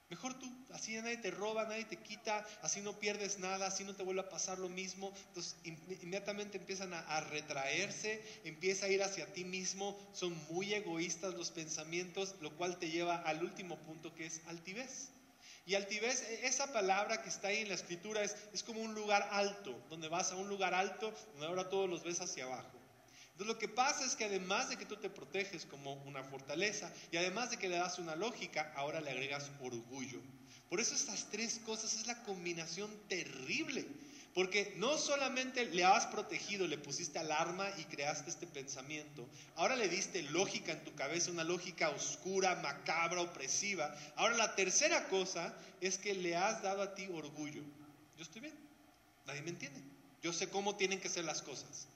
Mejor 0.09 0.37
tú, 0.37 0.45
así 0.71 0.95
nadie 0.97 1.17
te 1.17 1.31
roba, 1.31 1.63
nadie 1.63 1.85
te 1.85 1.97
quita, 1.97 2.45
así 2.61 2.79
no 2.81 2.99
pierdes 2.99 3.39
nada, 3.39 3.65
así 3.65 3.83
no 3.83 3.95
te 3.95 4.03
vuelve 4.03 4.21
a 4.21 4.29
pasar 4.29 4.59
lo 4.59 4.69
mismo. 4.69 5.11
Entonces 5.29 5.55
inmediatamente 5.63 6.57
empiezan 6.59 6.93
a, 6.93 6.99
a, 6.99 7.21
retraerse, 7.21 8.21
empieza 8.43 8.85
a 8.85 8.89
ir 8.89 9.01
hacia 9.01 9.33
ti 9.33 9.45
mismo, 9.45 9.97
son 10.13 10.37
muy 10.51 10.73
egoístas 10.75 11.33
los 11.33 11.49
pensamientos, 11.49 12.35
lo 12.39 12.55
cual 12.55 12.77
te 12.77 12.91
lleva 12.91 13.15
al 13.15 13.43
último 13.43 13.77
punto 13.79 14.13
que 14.13 14.27
es 14.27 14.41
altivez. 14.45 15.09
Y 15.65 15.75
altivez, 15.75 16.21
e, 16.21 16.47
esa 16.47 16.71
palabra 16.71 17.21
que 17.21 17.29
está 17.29 17.47
ahí 17.47 17.61
en 17.61 17.69
la 17.69 17.75
escritura 17.75 18.23
es, 18.23 18.35
es 18.53 18.63
como 18.63 18.81
un 18.81 18.93
lugar 18.93 19.27
alto, 19.31 19.75
donde 19.89 20.07
vas 20.07 20.31
a 20.31 20.35
un 20.35 20.47
lugar 20.47 20.73
alto, 20.73 21.13
donde 21.33 21.47
ahora 21.47 21.69
todos 21.69 21.89
los 21.89 22.03
ves 22.03 22.21
hacia 22.21 22.45
abajo. 22.45 22.71
Entonces 23.31 23.53
lo 23.53 23.59
que 23.59 23.67
pasa 23.67 24.05
es 24.05 24.15
que 24.15 24.25
además 24.25 24.69
de 24.69 24.77
que 24.77 24.85
tú 24.85 24.95
te 24.95 25.09
proteges 25.09 25.65
como 25.65 25.93
una 26.05 26.23
fortaleza 26.23 26.89
y 27.11 27.17
además 27.17 27.49
de 27.49 27.57
que 27.57 27.67
le 27.67 27.75
das 27.75 27.99
una 27.99 28.15
lógica, 28.15 28.71
ahora 28.77 29.01
le 29.01 29.11
agregas 29.11 29.51
orgullo. 29.61 30.21
Por 30.69 30.79
eso 30.79 30.95
estas 30.95 31.29
tres 31.29 31.59
cosas 31.65 31.95
es 31.95 32.07
la 32.07 32.23
combinación 32.23 32.89
terrible 33.09 33.85
porque 34.35 34.73
no 34.75 34.97
solamente 34.97 35.65
le 35.67 35.85
has 35.85 36.07
protegido, 36.07 36.67
le 36.67 36.77
pusiste 36.77 37.17
alarma 37.17 37.69
y 37.77 37.85
creaste 37.85 38.29
este 38.29 38.45
pensamiento, 38.45 39.25
ahora 39.55 39.77
le 39.77 39.87
diste 39.87 40.21
lógica 40.23 40.73
en 40.73 40.83
tu 40.83 40.93
cabeza, 40.93 41.31
una 41.31 41.45
lógica 41.45 41.89
oscura, 41.89 42.53
macabra, 42.57 43.21
opresiva. 43.21 43.95
Ahora 44.17 44.35
la 44.35 44.53
tercera 44.53 45.07
cosa 45.07 45.55
es 45.79 45.97
que 45.97 46.13
le 46.13 46.35
has 46.35 46.61
dado 46.61 46.81
a 46.81 46.93
ti 46.93 47.07
orgullo. 47.13 47.63
Yo 48.17 48.23
estoy 48.23 48.41
bien, 48.41 48.55
nadie 49.25 49.41
me 49.41 49.51
entiende. 49.51 49.79
Yo 50.21 50.33
sé 50.33 50.49
cómo 50.49 50.75
tienen 50.75 50.99
que 50.99 51.07
ser 51.07 51.23
las 51.23 51.41
cosas. 51.41 51.87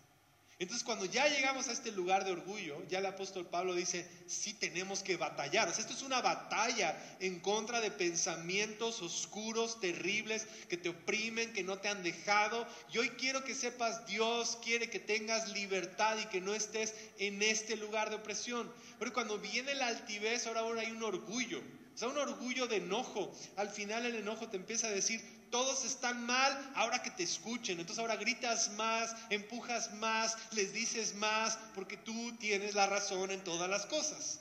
Entonces 0.59 0.83
cuando 0.83 1.05
ya 1.05 1.25
llegamos 1.29 1.69
a 1.69 1.71
este 1.71 1.89
lugar 1.93 2.25
de 2.25 2.33
orgullo, 2.33 2.85
ya 2.89 2.99
el 2.99 3.05
apóstol 3.05 3.47
Pablo 3.47 3.73
dice, 3.73 4.05
sí 4.27 4.53
tenemos 4.53 5.03
que 5.03 5.15
batallar. 5.15 5.69
O 5.69 5.71
sea, 5.71 5.79
esto 5.79 5.93
es 5.93 6.01
una 6.01 6.21
batalla 6.21 7.01
en 7.21 7.39
contra 7.39 7.79
de 7.79 7.91
pensamientos 7.91 9.01
oscuros, 9.01 9.79
terribles, 9.79 10.47
que 10.67 10.75
te 10.75 10.89
oprimen, 10.89 11.53
que 11.53 11.63
no 11.63 11.77
te 11.77 11.87
han 11.87 12.03
dejado. 12.03 12.67
Y 12.93 12.97
hoy 12.97 13.09
quiero 13.11 13.45
que 13.45 13.55
sepas, 13.55 14.05
Dios 14.05 14.57
quiere 14.61 14.89
que 14.89 14.99
tengas 14.99 15.49
libertad 15.53 16.17
y 16.21 16.25
que 16.25 16.41
no 16.41 16.53
estés 16.53 16.93
en 17.19 17.41
este 17.41 17.77
lugar 17.77 18.09
de 18.09 18.17
opresión. 18.17 18.69
Pero 18.99 19.13
cuando 19.13 19.39
viene 19.39 19.73
la 19.75 19.87
altivez, 19.87 20.45
ahora, 20.45 20.59
ahora 20.59 20.81
hay 20.81 20.91
un 20.91 21.03
orgullo. 21.03 21.59
O 21.95 21.97
sea, 21.97 22.09
un 22.09 22.17
orgullo 22.17 22.67
de 22.67 22.77
enojo. 22.77 23.33
Al 23.55 23.69
final 23.69 24.05
el 24.05 24.15
enojo 24.15 24.49
te 24.49 24.57
empieza 24.57 24.87
a 24.87 24.91
decir, 24.91 25.21
todos 25.49 25.85
están 25.85 26.25
mal, 26.25 26.71
ahora 26.75 27.01
que 27.01 27.11
te 27.11 27.23
escuchen. 27.23 27.79
Entonces 27.79 27.99
ahora 27.99 28.15
gritas 28.15 28.71
más, 28.73 29.15
empujas 29.29 29.93
más, 29.95 30.37
les 30.51 30.73
dices 30.73 31.15
más, 31.15 31.57
porque 31.75 31.97
tú 31.97 32.35
tienes 32.37 32.75
la 32.75 32.87
razón 32.87 33.31
en 33.31 33.43
todas 33.43 33.69
las 33.69 33.85
cosas. 33.85 34.39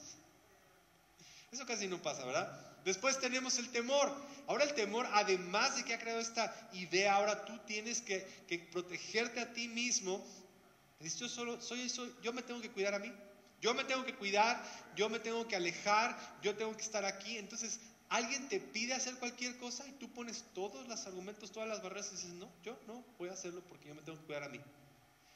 Eso 1.51 1.65
casi 1.67 1.87
no 1.87 2.01
pasa, 2.03 2.25
¿verdad? 2.25 2.69
Después 2.85 3.19
tenemos 3.21 3.59
el 3.59 3.71
temor. 3.71 4.15
Ahora 4.47 4.65
el 4.65 4.75
temor, 4.75 5.07
además 5.13 5.77
de 5.77 5.85
que 5.85 5.95
ha 5.95 5.99
creado 5.99 6.21
esta 6.21 6.55
idea, 6.73 7.15
ahora 7.15 7.45
tú 7.45 7.59
tienes 7.67 8.01
que, 8.01 8.21
protegerte 8.73 9.41
a 9.41 9.53
ti 9.53 9.69
mismo. 9.69 10.25
Yo 11.01 11.29
solo 11.29 11.61
soy 11.61 11.83
eso, 11.83 12.09
yo 12.23 12.33
me 12.33 12.43
tengo 12.43 12.61
que 12.61 12.71
cuidar 12.71 12.95
a 12.95 12.99
mí. 12.99 13.13
Yo 13.61 13.75
me 13.75 13.85
tengo 13.85 14.05
que 14.05 14.15
cuidar, 14.15 14.63
yo 14.95 15.09
me 15.09 15.19
tengo 15.19 15.47
que 15.49 15.57
alejar, 15.57 16.17
yo 16.43 16.57
tengo 16.57 16.77
que 16.77 16.83
estar 16.83 17.05
aquí. 17.05 17.37
Entonces 17.39 17.81
alguien 18.09 18.49
te 18.49 18.61
pide 18.61 18.95
hacer 18.95 19.15
cualquier 19.17 19.57
cosa 19.59 19.87
y 19.87 19.93
tú 19.93 20.09
pones 20.13 20.45
todos 20.55 20.87
los 20.89 21.07
argumentos, 21.07 21.53
todas 21.53 21.69
las 21.69 21.83
barreras 21.83 22.09
y 22.13 22.17
dices, 22.17 22.31
no, 22.31 22.51
yo 22.63 22.79
no 22.87 23.05
voy 23.19 23.29
a 23.29 23.33
hacerlo 23.33 23.63
porque 23.69 23.89
yo 23.89 23.95
me 23.95 24.03
tengo 24.03 24.19
que 24.19 24.25
cuidar 24.25 24.45
a 24.45 24.49
mí. 24.49 24.61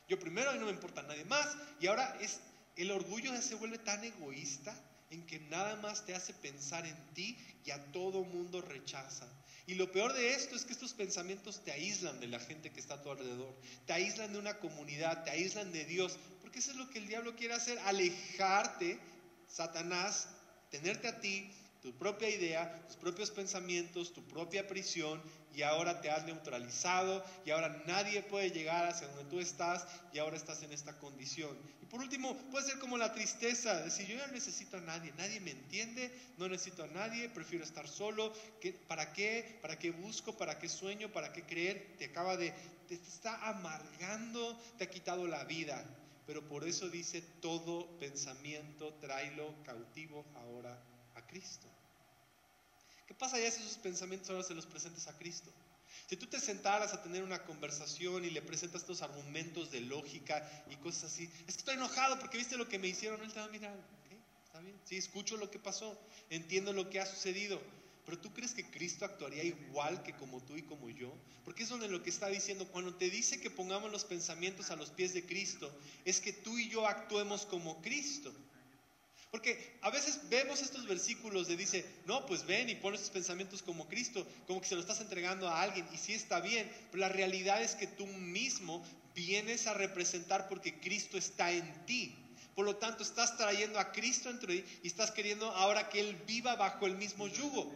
Yo 0.08 0.18
primero 0.18 0.54
y 0.54 0.58
no 0.58 0.66
me 0.66 0.72
importa 0.72 1.02
nadie 1.02 1.24
más. 1.24 1.56
Y 1.80 1.86
ahora 1.86 2.16
es, 2.20 2.40
el 2.76 2.90
orgullo 2.90 3.40
se 3.40 3.54
vuelve 3.54 3.78
tan 3.78 4.02
egoísta 4.04 4.74
en 5.10 5.26
que 5.26 5.40
nada 5.40 5.76
más 5.76 6.06
te 6.06 6.14
hace 6.14 6.32
pensar 6.32 6.86
en 6.86 6.96
ti 7.14 7.36
y 7.64 7.70
a 7.70 7.92
todo 7.92 8.24
mundo 8.24 8.62
rechaza. 8.62 9.26
Y 9.66 9.74
lo 9.74 9.92
peor 9.92 10.12
de 10.12 10.34
esto 10.34 10.56
es 10.56 10.64
que 10.64 10.72
estos 10.72 10.94
pensamientos 10.94 11.62
te 11.62 11.70
aíslan 11.70 12.18
de 12.18 12.26
la 12.26 12.40
gente 12.40 12.70
que 12.70 12.80
está 12.80 12.94
a 12.94 13.02
tu 13.02 13.10
alrededor, 13.10 13.54
te 13.86 13.92
aíslan 13.92 14.32
de 14.32 14.38
una 14.38 14.58
comunidad, 14.58 15.22
te 15.22 15.30
aíslan 15.30 15.70
de 15.70 15.84
Dios, 15.84 16.18
porque 16.40 16.58
eso 16.58 16.72
es 16.72 16.76
lo 16.76 16.90
que 16.90 16.98
el 16.98 17.06
diablo 17.06 17.36
quiere 17.36 17.54
hacer, 17.54 17.78
alejarte, 17.80 18.98
Satanás, 19.46 20.28
tenerte 20.70 21.08
a 21.08 21.20
ti 21.20 21.48
tu 21.82 21.92
propia 21.92 22.30
idea, 22.30 22.86
tus 22.86 22.96
propios 22.96 23.32
pensamientos, 23.32 24.12
tu 24.12 24.22
propia 24.22 24.68
prisión 24.68 25.20
y 25.52 25.62
ahora 25.62 26.00
te 26.00 26.10
has 26.10 26.24
neutralizado 26.24 27.24
y 27.44 27.50
ahora 27.50 27.82
nadie 27.86 28.22
puede 28.22 28.52
llegar 28.52 28.86
hacia 28.86 29.08
donde 29.08 29.24
tú 29.24 29.40
estás 29.40 29.84
y 30.12 30.18
ahora 30.18 30.36
estás 30.36 30.62
en 30.62 30.72
esta 30.72 30.96
condición. 30.98 31.58
Y 31.82 31.86
por 31.86 32.00
último, 32.00 32.36
puede 32.52 32.66
ser 32.66 32.78
como 32.78 32.96
la 32.96 33.12
tristeza, 33.12 33.82
decir 33.82 34.06
yo 34.06 34.16
ya 34.16 34.28
no 34.28 34.32
necesito 34.32 34.76
a 34.76 34.80
nadie, 34.80 35.12
nadie 35.18 35.40
me 35.40 35.50
entiende, 35.50 36.16
no 36.38 36.48
necesito 36.48 36.84
a 36.84 36.86
nadie, 36.86 37.28
prefiero 37.28 37.64
estar 37.64 37.88
solo, 37.88 38.32
¿para 38.86 39.12
qué? 39.12 39.58
¿Para 39.60 39.76
qué 39.76 39.90
busco? 39.90 40.36
¿Para 40.36 40.60
qué 40.60 40.68
sueño? 40.68 41.10
¿Para 41.12 41.32
qué 41.32 41.42
creer? 41.42 41.96
Te 41.98 42.04
acaba 42.04 42.36
de, 42.36 42.54
te 42.86 42.94
está 42.94 43.48
amargando, 43.48 44.56
te 44.78 44.84
ha 44.84 44.90
quitado 44.90 45.26
la 45.26 45.42
vida. 45.44 45.84
Pero 46.26 46.46
por 46.46 46.66
eso 46.66 46.88
dice 46.88 47.20
todo 47.40 47.98
pensamiento, 47.98 48.94
tráelo 49.00 49.52
cautivo 49.64 50.24
ahora 50.36 50.80
Cristo. 51.32 51.66
¿Qué 53.06 53.14
pasa 53.14 53.40
ya 53.40 53.50
si 53.50 53.62
esos 53.62 53.78
pensamientos 53.78 54.28
ahora 54.28 54.42
se 54.42 54.54
los 54.54 54.66
presentas 54.66 55.08
a 55.08 55.16
Cristo? 55.16 55.50
Si 56.08 56.16
tú 56.16 56.26
te 56.26 56.38
sentaras 56.38 56.92
a 56.92 57.02
tener 57.02 57.22
una 57.22 57.42
conversación 57.44 58.26
y 58.26 58.30
le 58.30 58.42
presentas 58.42 58.82
estos 58.82 59.00
argumentos 59.00 59.70
de 59.70 59.80
lógica 59.80 60.46
y 60.70 60.76
cosas 60.76 61.04
así, 61.04 61.24
es 61.48 61.54
que 61.54 61.60
estoy 61.60 61.74
enojado 61.74 62.18
porque 62.18 62.36
viste 62.36 62.58
lo 62.58 62.68
que 62.68 62.78
me 62.78 62.88
hicieron, 62.88 63.22
él 63.22 63.32
te 63.32 63.40
va 63.40 63.46
a 63.46 63.48
mirar, 63.48 63.72
¿ok? 63.74 64.18
Está 64.44 64.60
bien, 64.60 64.78
sí, 64.84 64.96
escucho 64.96 65.38
lo 65.38 65.50
que 65.50 65.58
pasó, 65.58 65.98
entiendo 66.28 66.74
lo 66.74 66.90
que 66.90 67.00
ha 67.00 67.06
sucedido, 67.06 67.62
pero 68.04 68.18
tú 68.18 68.32
crees 68.34 68.52
que 68.52 68.70
Cristo 68.70 69.06
actuaría 69.06 69.42
igual 69.42 70.02
que 70.02 70.12
como 70.14 70.42
tú 70.42 70.56
y 70.56 70.62
como 70.62 70.90
yo? 70.90 71.14
Porque 71.46 71.62
es 71.62 71.68
donde 71.70 71.88
lo 71.88 72.02
que 72.02 72.10
está 72.10 72.28
diciendo, 72.28 72.66
cuando 72.68 72.94
te 72.94 73.08
dice 73.08 73.40
que 73.40 73.50
pongamos 73.50 73.90
los 73.90 74.04
pensamientos 74.04 74.70
a 74.70 74.76
los 74.76 74.90
pies 74.90 75.14
de 75.14 75.24
Cristo, 75.24 75.72
es 76.04 76.20
que 76.20 76.32
tú 76.32 76.58
y 76.58 76.68
yo 76.68 76.86
actuemos 76.86 77.46
como 77.46 77.80
Cristo. 77.80 78.34
Porque 79.32 79.78
a 79.80 79.88
veces 79.88 80.20
vemos 80.28 80.60
estos 80.60 80.86
versículos 80.86 81.48
de 81.48 81.56
dice, 81.56 81.86
no, 82.04 82.26
pues 82.26 82.44
ven 82.44 82.68
y 82.68 82.74
pon 82.74 82.94
estos 82.94 83.08
pensamientos 83.08 83.62
como 83.62 83.88
Cristo, 83.88 84.26
como 84.46 84.60
que 84.60 84.68
se 84.68 84.74
lo 84.74 84.82
estás 84.82 85.00
entregando 85.00 85.48
a 85.48 85.62
alguien, 85.62 85.88
y 85.90 85.96
sí 85.96 86.12
está 86.12 86.40
bien, 86.40 86.70
pero 86.90 87.00
la 87.00 87.08
realidad 87.08 87.62
es 87.62 87.74
que 87.74 87.86
tú 87.86 88.06
mismo 88.06 88.84
vienes 89.14 89.66
a 89.66 89.72
representar 89.72 90.48
porque 90.48 90.78
Cristo 90.78 91.16
está 91.16 91.50
en 91.50 91.86
ti. 91.86 92.14
Por 92.54 92.66
lo 92.66 92.76
tanto, 92.76 93.02
estás 93.02 93.38
trayendo 93.38 93.78
a 93.78 93.90
Cristo 93.90 94.28
entre 94.28 94.60
ti 94.60 94.80
y 94.82 94.86
estás 94.86 95.10
queriendo 95.10 95.50
ahora 95.52 95.88
que 95.88 96.00
Él 96.00 96.14
viva 96.26 96.54
bajo 96.56 96.86
el 96.86 96.96
mismo 96.96 97.26
yugo. 97.26 97.74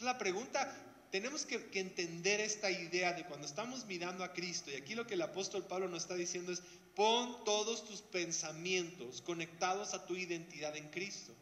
La 0.00 0.18
pregunta, 0.18 0.76
tenemos 1.10 1.46
que, 1.46 1.68
entender 1.78 2.40
esta 2.40 2.70
idea 2.70 3.12
de 3.12 3.24
cuando 3.24 3.46
estamos 3.46 3.86
mirando 3.86 4.24
a 4.24 4.32
Cristo, 4.32 4.70
y 4.70 4.74
aquí 4.74 4.94
lo 4.94 5.06
que 5.06 5.14
el 5.14 5.22
apóstol 5.22 5.64
Pablo 5.66 5.88
nos 5.88 6.02
está 6.02 6.14
diciendo 6.14 6.52
es, 6.52 6.62
Pon 6.94 7.44
todos 7.44 7.84
tus 7.84 8.00
pensamientos 8.00 9.20
conectados 9.20 9.92
a 9.92 10.06
tu 10.06 10.16
identidad 10.16 10.74
en 10.76 10.88
Cristo. 10.88 11.34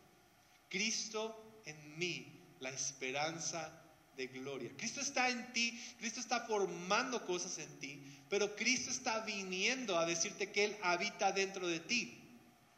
Cristo 0.68 1.60
en 1.64 1.96
mí, 1.96 2.26
la 2.58 2.70
esperanza 2.70 3.72
de 4.16 4.26
gloria. 4.26 4.72
Cristo 4.76 5.00
está 5.00 5.28
en 5.28 5.52
ti, 5.52 5.80
Cristo 5.98 6.18
está 6.18 6.40
formando 6.40 7.24
cosas 7.24 7.58
en 7.58 7.78
ti, 7.78 8.02
pero 8.28 8.56
Cristo 8.56 8.90
está 8.90 9.20
viniendo 9.20 9.96
a 9.96 10.06
decirte 10.06 10.50
que 10.50 10.64
Él 10.64 10.76
habita 10.82 11.30
dentro 11.30 11.68
de 11.68 11.78
ti. 11.78 12.23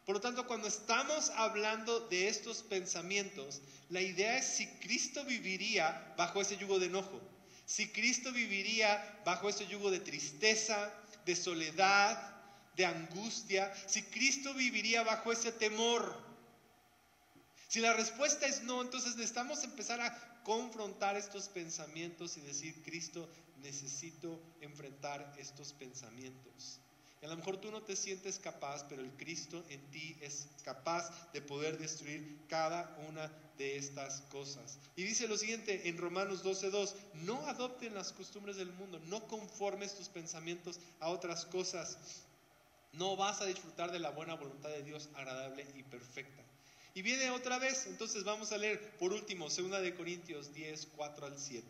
Por 0.06 0.14
lo 0.14 0.20
tanto, 0.20 0.46
cuando 0.46 0.68
estamos 0.68 1.30
hablando 1.30 1.98
de 1.98 2.28
estos 2.28 2.62
pensamientos, 2.62 3.60
la 3.90 4.00
idea 4.00 4.38
es 4.38 4.46
si 4.46 4.68
Cristo 4.78 5.24
viviría 5.24 6.14
bajo 6.16 6.40
ese 6.40 6.56
yugo 6.56 6.78
de 6.78 6.86
enojo, 6.86 7.20
si 7.64 7.88
Cristo 7.88 8.30
viviría 8.32 9.20
bajo 9.24 9.48
ese 9.48 9.66
yugo 9.66 9.90
de 9.90 9.98
tristeza, 9.98 10.92
de 11.24 11.34
soledad, 11.34 12.36
de 12.76 12.86
angustia, 12.86 13.74
si 13.88 14.04
Cristo 14.04 14.54
viviría 14.54 15.02
bajo 15.02 15.32
ese 15.32 15.50
temor. 15.50 16.16
Si 17.66 17.80
la 17.80 17.92
respuesta 17.92 18.46
es 18.46 18.62
no, 18.62 18.82
entonces 18.82 19.16
necesitamos 19.16 19.64
empezar 19.64 20.00
a 20.00 20.42
confrontar 20.44 21.16
estos 21.16 21.48
pensamientos 21.48 22.36
y 22.36 22.42
decir, 22.42 22.80
Cristo, 22.84 23.28
necesito 23.56 24.40
enfrentar 24.60 25.34
estos 25.36 25.72
pensamientos. 25.72 26.80
A 27.22 27.26
lo 27.28 27.36
mejor 27.36 27.56
tú 27.56 27.70
no 27.70 27.82
te 27.82 27.96
sientes 27.96 28.38
capaz, 28.38 28.84
pero 28.88 29.02
el 29.02 29.10
Cristo 29.16 29.64
en 29.68 29.80
ti 29.90 30.16
es 30.20 30.46
capaz 30.62 31.32
de 31.32 31.40
poder 31.40 31.76
destruir 31.78 32.38
cada 32.48 32.96
una 33.08 33.32
de 33.58 33.76
estas 33.78 34.20
cosas. 34.30 34.78
Y 34.94 35.02
dice 35.02 35.26
lo 35.26 35.36
siguiente 35.36 35.88
en 35.88 35.98
Romanos 35.98 36.44
12:2, 36.44 36.94
no 37.14 37.46
adopten 37.48 37.94
las 37.94 38.12
costumbres 38.12 38.56
del 38.56 38.72
mundo, 38.72 39.00
no 39.06 39.26
conformes 39.26 39.96
tus 39.96 40.08
pensamientos 40.08 40.78
a 41.00 41.08
otras 41.08 41.46
cosas 41.46 41.98
no 42.96 43.16
vas 43.16 43.40
a 43.40 43.46
disfrutar 43.46 43.92
de 43.92 43.98
la 43.98 44.10
buena 44.10 44.34
voluntad 44.34 44.70
de 44.70 44.82
Dios 44.82 45.08
agradable 45.14 45.66
y 45.74 45.82
perfecta. 45.82 46.42
Y 46.94 47.02
viene 47.02 47.30
otra 47.30 47.58
vez, 47.58 47.86
entonces 47.86 48.24
vamos 48.24 48.52
a 48.52 48.58
leer 48.58 48.96
por 48.96 49.12
último 49.12 49.48
2 49.48 49.82
de 49.82 49.94
Corintios 49.94 50.54
10, 50.54 50.88
4 50.96 51.26
al 51.26 51.38
7. 51.38 51.66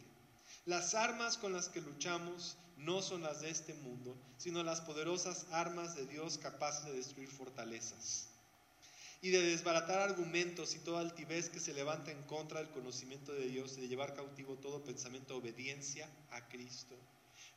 Las 0.66 0.96
armas 0.96 1.38
con 1.38 1.52
las 1.52 1.68
que 1.68 1.80
luchamos 1.80 2.56
no 2.76 3.00
son 3.00 3.22
las 3.22 3.40
de 3.40 3.50
este 3.50 3.72
mundo, 3.72 4.16
sino 4.36 4.64
las 4.64 4.80
poderosas 4.80 5.46
armas 5.52 5.94
de 5.94 6.06
Dios 6.06 6.38
capaces 6.38 6.86
de 6.86 6.92
destruir 6.92 7.28
fortalezas 7.28 8.30
y 9.22 9.30
de 9.30 9.42
desbaratar 9.42 10.00
argumentos 10.00 10.74
y 10.74 10.80
toda 10.80 11.02
altivez 11.02 11.50
que 11.50 11.60
se 11.60 11.72
levanta 11.72 12.10
en 12.10 12.20
contra 12.24 12.58
del 12.58 12.70
conocimiento 12.70 13.32
de 13.32 13.46
Dios 13.46 13.78
y 13.78 13.82
de 13.82 13.88
llevar 13.88 14.14
cautivo 14.14 14.56
todo 14.56 14.82
pensamiento 14.82 15.34
de 15.34 15.38
obediencia 15.38 16.10
a 16.32 16.48
Cristo. 16.48 16.96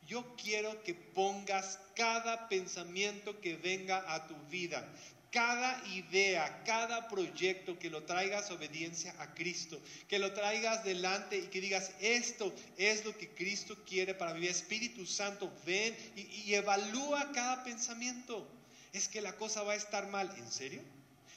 Yo 0.06 0.36
quiero 0.36 0.80
que 0.84 0.94
pongas 0.94 1.80
cada 1.96 2.48
pensamiento 2.48 3.40
que 3.40 3.56
venga 3.56 4.14
a 4.14 4.28
tu 4.28 4.36
vida, 4.46 4.88
cada 5.30 5.80
idea, 5.88 6.62
cada 6.64 7.08
proyecto, 7.08 7.78
que 7.78 7.90
lo 7.90 8.02
traigas 8.02 8.50
obediencia 8.50 9.14
a 9.18 9.32
Cristo, 9.34 9.80
que 10.08 10.18
lo 10.18 10.32
traigas 10.32 10.84
delante 10.84 11.38
y 11.38 11.46
que 11.46 11.60
digas, 11.60 11.92
esto 12.00 12.52
es 12.76 13.04
lo 13.04 13.16
que 13.16 13.28
Cristo 13.28 13.76
quiere 13.86 14.14
para 14.14 14.34
mi 14.34 14.40
vida. 14.40 14.50
Espíritu 14.50 15.06
Santo, 15.06 15.52
ven 15.64 15.96
y, 16.16 16.22
y 16.22 16.54
evalúa 16.54 17.30
cada 17.32 17.62
pensamiento. 17.62 18.46
Es 18.92 19.08
que 19.08 19.20
la 19.20 19.36
cosa 19.36 19.62
va 19.62 19.72
a 19.72 19.76
estar 19.76 20.08
mal, 20.08 20.34
¿en 20.36 20.50
serio? 20.50 20.82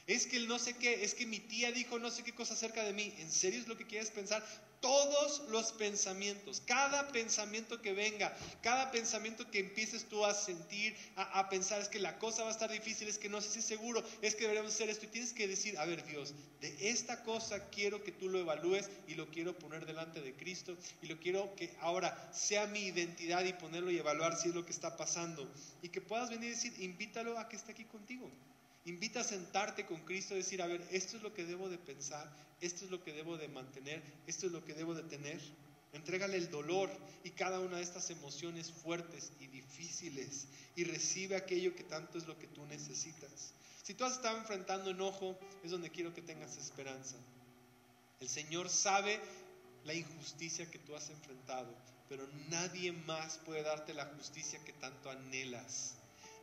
Es 0.07 0.27
que 0.27 0.37
el 0.37 0.47
no 0.47 0.59
sé 0.59 0.73
qué, 0.75 1.03
es 1.03 1.13
que 1.13 1.25
mi 1.25 1.39
tía 1.39 1.71
dijo 1.71 1.97
no 1.99 2.11
sé 2.11 2.23
qué 2.23 2.33
cosa 2.33 2.55
acerca 2.55 2.83
de 2.83 2.93
mí. 2.93 3.13
¿En 3.19 3.31
serio 3.31 3.61
es 3.61 3.67
lo 3.67 3.77
que 3.77 3.87
quieres 3.87 4.09
pensar? 4.09 4.43
Todos 4.83 5.43
los 5.47 5.71
pensamientos, 5.71 6.61
cada 6.65 7.07
pensamiento 7.07 7.81
que 7.81 7.93
venga, 7.93 8.35
cada 8.61 8.91
pensamiento 8.91 9.49
que 9.49 9.59
empieces 9.59 10.09
tú 10.09 10.25
a 10.25 10.33
sentir, 10.33 10.93
a, 11.15 11.47
pensar, 11.47 11.79
es 11.79 11.87
que 11.87 11.99
la 11.99 12.19
cosa 12.19 12.43
va 12.43 12.49
a 12.49 12.51
estar 12.51 12.69
difícil, 12.69 13.07
es 13.07 13.17
que 13.17 13.29
no 13.29 13.39
sé 13.39 13.49
si 13.51 13.59
es 13.59 13.65
seguro, 13.65 14.03
es 14.21 14.35
que 14.35 14.41
deberíamos 14.41 14.73
hacer 14.73 14.89
esto. 14.89 15.05
Y 15.05 15.07
tienes 15.07 15.31
que 15.31 15.47
decir, 15.47 15.77
a 15.77 15.85
ver 15.85 16.05
Dios, 16.05 16.33
de 16.59 16.89
esta 16.89 17.23
cosa 17.23 17.69
quiero 17.69 18.03
que 18.03 18.11
tú 18.11 18.27
lo 18.27 18.39
evalúes 18.39 18.89
y 19.07 19.15
lo 19.15 19.31
quiero 19.31 19.57
poner 19.57 19.85
delante 19.85 20.19
de 20.19 20.33
Cristo 20.33 20.75
y 21.01 21.07
lo 21.07 21.17
quiero 21.17 21.55
que 21.55 21.73
ahora 21.79 22.29
sea 22.33 22.67
mi 22.67 22.81
identidad 22.81 23.45
y 23.45 23.53
ponerlo 23.53 23.89
y 23.89 23.99
evaluar 23.99 24.35
si 24.35 24.49
es 24.49 24.53
lo 24.53 24.65
que 24.65 24.73
está 24.73 24.97
pasando. 24.97 25.49
Y 25.81 25.87
que 25.87 26.01
puedas 26.01 26.29
venir 26.29 26.49
y 26.49 26.55
decir, 26.55 26.73
invítalo 26.81 27.39
a 27.39 27.47
que 27.47 27.55
esté 27.55 27.71
aquí 27.71 27.85
contigo. 27.85 28.29
Invita 28.85 29.21
a 29.21 29.23
sentarte 29.23 29.85
con 29.85 30.01
Cristo 30.01 30.33
y 30.33 30.37
decir, 30.37 30.61
a 30.61 30.67
ver, 30.67 30.85
esto 30.91 31.15
es 31.15 31.23
lo 31.23 31.33
que 31.33 31.45
debo 31.45 31.69
de 31.69 31.77
pensar, 31.77 32.29
esto 32.59 32.83
es 32.83 32.91
lo 32.91 33.01
que 33.01 33.13
debo 33.13 33.37
de 33.37 33.47
mantener, 33.47 34.01
esto 34.27 34.47
es 34.47 34.51
lo 34.51 34.63
que 34.65 34.73
debo 34.73 34.93
de 34.93 35.03
tener. 35.03 35.39
Entrégale 35.93 36.37
el 36.37 36.49
dolor 36.49 36.89
y 37.23 37.29
cada 37.31 37.59
una 37.59 37.77
de 37.77 37.83
estas 37.83 38.09
emociones 38.09 38.71
fuertes 38.71 39.31
y 39.39 39.47
difíciles 39.47 40.47
y 40.75 40.83
recibe 40.83 41.35
aquello 41.35 41.75
que 41.75 41.83
tanto 41.83 42.17
es 42.17 42.27
lo 42.27 42.37
que 42.37 42.47
tú 42.47 42.65
necesitas. 42.65 43.53
Si 43.83 43.93
tú 43.93 44.03
has 44.03 44.13
estado 44.13 44.37
enfrentando 44.37 44.89
enojo, 44.89 45.37
es 45.63 45.71
donde 45.71 45.89
quiero 45.89 46.13
que 46.13 46.21
tengas 46.21 46.57
esperanza. 46.57 47.15
El 48.19 48.27
Señor 48.27 48.69
sabe 48.69 49.19
la 49.85 49.93
injusticia 49.93 50.69
que 50.69 50.79
tú 50.79 50.95
has 50.95 51.09
enfrentado, 51.09 51.73
pero 52.09 52.27
nadie 52.49 52.91
más 52.91 53.37
puede 53.39 53.61
darte 53.61 53.93
la 53.93 54.05
justicia 54.17 54.63
que 54.65 54.73
tanto 54.73 55.09
anhelas 55.09 55.95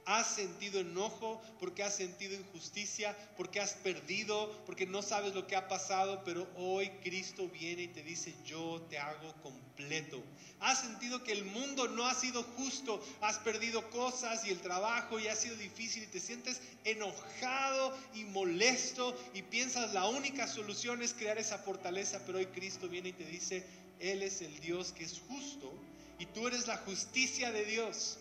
has 0.06 0.26
sentido 0.34 0.80
enojo, 0.80 1.40
porque 1.58 1.82
has 1.82 1.94
sentido 1.94 2.34
injusticia, 2.34 3.16
porque 3.36 3.60
has 3.60 3.74
perdido, 3.74 4.50
porque 4.66 4.86
no 4.86 5.02
sabes 5.02 5.34
lo 5.34 5.46
que 5.46 5.56
ha 5.56 5.68
pasado, 5.68 6.22
pero 6.24 6.48
hoy 6.56 6.88
Cristo 7.02 7.48
viene 7.48 7.82
y 7.82 7.88
te 7.88 8.02
dice, 8.02 8.34
yo 8.44 8.80
te 8.88 8.98
hago 8.98 9.32
completo. 9.42 10.22
Has 10.60 10.80
sentido 10.80 11.24
que 11.24 11.32
el 11.32 11.44
mundo 11.44 11.88
no 11.88 12.06
ha 12.06 12.14
sido 12.14 12.42
justo, 12.42 13.02
has 13.20 13.38
perdido 13.38 13.88
cosas 13.90 14.44
y 14.44 14.50
el 14.50 14.60
trabajo 14.60 15.18
y 15.18 15.28
ha 15.28 15.36
sido 15.36 15.56
difícil 15.56 16.02
y 16.02 16.08
te 16.08 16.20
sientes 16.20 16.60
enojado 16.84 17.96
y 18.14 18.24
molesto 18.24 19.16
y 19.34 19.42
piensas 19.42 19.94
la 19.94 20.06
única 20.06 20.46
solución 20.46 21.02
es 21.02 21.14
crear 21.14 21.38
esa 21.38 21.58
fortaleza, 21.58 22.20
pero 22.26 22.38
hoy 22.38 22.46
Cristo 22.46 22.88
viene 22.88 23.10
y 23.10 23.14
te 23.14 23.24
dice, 23.24 23.64
Él 24.00 24.22
es 24.22 24.42
el 24.42 24.60
Dios 24.60 24.92
que 24.92 25.04
es 25.04 25.20
justo 25.28 25.72
y 26.18 26.26
tú 26.26 26.46
eres 26.46 26.66
la 26.66 26.76
justicia 26.76 27.50
de 27.50 27.64
Dios. 27.64 28.18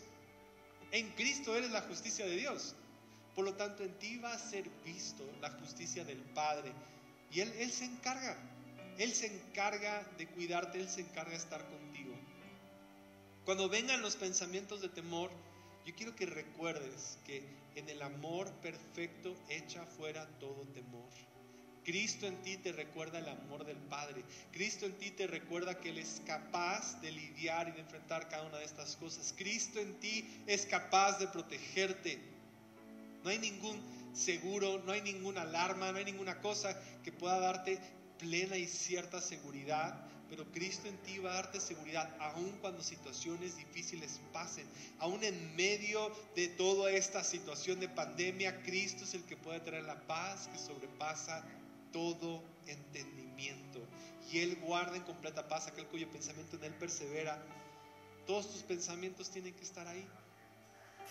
En 0.92 1.12
Cristo 1.12 1.56
eres 1.56 1.72
la 1.72 1.82
justicia 1.82 2.26
de 2.26 2.36
Dios. 2.36 2.76
Por 3.36 3.46
lo 3.46 3.54
tanto, 3.54 3.84
en 3.84 3.94
ti 4.00 4.18
va 4.18 4.34
a 4.34 4.40
ser 4.40 4.70
visto 4.84 5.24
la 5.42 5.52
justicia 5.52 6.04
del 6.04 6.18
Padre. 6.18 6.72
Y 7.32 7.42
Él, 7.42 7.54
Él 7.58 7.72
se 7.72 7.86
encarga. 7.86 8.38
Él 8.98 9.14
se 9.14 9.28
encarga 9.28 10.04
de 10.18 10.28
cuidarte, 10.28 10.80
Él 10.80 10.90
se 10.90 11.02
encarga 11.02 11.32
de 11.32 11.38
estar 11.38 11.64
contigo. 11.70 12.14
Cuando 13.46 13.70
vengan 13.70 14.02
los 14.02 14.16
pensamientos 14.16 14.82
de 14.82 14.90
temor, 14.90 15.32
yo 15.86 15.96
quiero 15.96 16.16
que 16.16 16.26
recuerdes 16.26 17.18
que 17.26 17.44
en 17.76 17.88
el 17.90 18.02
amor 18.02 18.52
perfecto 18.62 19.36
echa 19.48 19.86
fuera 19.86 20.28
todo 20.40 20.68
temor. 20.74 21.10
Cristo 21.90 22.28
en 22.28 22.40
ti 22.44 22.56
te 22.58 22.72
recuerda 22.72 23.18
el 23.18 23.28
amor 23.28 23.66
del 23.66 23.78
Padre. 23.78 24.24
Cristo 24.52 24.86
en 24.86 24.94
ti 25.00 25.10
te 25.10 25.26
recuerda 25.26 25.80
que 25.80 25.90
Él 25.90 25.98
es 25.98 26.22
capaz 26.24 27.02
de 27.02 27.12
lidiar 27.12 27.68
y 27.68 27.72
de 27.72 27.80
enfrentar 27.80 28.30
cada 28.30 28.44
una 28.44 28.60
de 28.60 28.66
estas 28.66 28.96
cosas. 28.96 29.34
Cristo 29.36 29.80
en 29.80 30.00
ti 30.00 30.24
es 30.46 30.68
capaz 30.68 31.18
de 31.18 31.28
protegerte. 31.28 32.20
No 33.24 33.32
hay 33.32 33.40
ningún 33.40 33.82
seguro, 34.14 34.84
no 34.86 34.92
hay 34.92 35.02
ninguna 35.02 35.42
alarma, 35.42 35.92
no 35.92 35.98
hay 35.98 36.06
ninguna 36.06 36.40
cosa 36.42 36.80
que 37.04 37.12
pueda 37.12 37.40
darte 37.40 37.80
plena 38.20 38.56
y 38.56 38.68
cierta 38.68 39.20
seguridad. 39.20 40.00
Pero 40.30 40.46
Cristo 40.52 40.88
en 40.88 40.98
ti 40.98 41.18
va 41.18 41.32
a 41.32 41.36
darte 41.42 41.60
seguridad 41.60 42.16
aun 42.20 42.52
cuando 42.62 42.84
situaciones 42.84 43.58
difíciles 43.58 44.20
pasen. 44.32 44.68
Aún 45.00 45.24
en 45.24 45.56
medio 45.56 46.16
de 46.36 46.50
toda 46.50 46.92
esta 46.92 47.24
situación 47.24 47.80
de 47.80 47.90
pandemia, 47.90 48.62
Cristo 48.62 49.06
es 49.06 49.16
el 49.16 49.24
que 49.24 49.38
puede 49.38 49.60
traer 49.62 49.86
la 49.86 50.00
paz 50.06 50.48
que 50.54 50.60
sobrepasa 50.60 51.44
todo 51.92 52.44
entendimiento. 52.68 53.80
Y 54.32 54.40
Él 54.40 54.58
guarda 54.58 54.96
en 54.96 55.04
completa 55.04 55.48
paz 55.48 55.68
aquel 55.68 55.88
cuyo 55.88 56.10
pensamiento 56.10 56.58
en 56.58 56.66
Él 56.66 56.74
persevera. 56.76 57.42
Todos 58.28 58.52
tus 58.52 58.64
pensamientos 58.64 59.30
tienen 59.32 59.54
que 59.54 59.64
estar 59.64 59.88
ahí. 59.88 60.08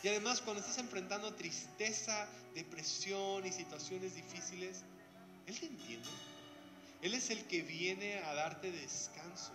Y 0.03 0.09
además 0.09 0.41
cuando 0.41 0.61
estás 0.61 0.79
enfrentando 0.79 1.35
tristeza, 1.35 2.29
depresión 2.55 3.45
y 3.45 3.53
situaciones 3.53 4.15
difíciles, 4.15 4.85
Él 5.47 5.59
te 5.59 5.67
entiende. 5.67 6.09
Él 7.03 7.15
es 7.15 7.31
el 7.31 7.45
que 7.47 7.63
viene 7.63 8.19
a 8.21 8.35
darte 8.35 8.71
descanso. 8.71 9.53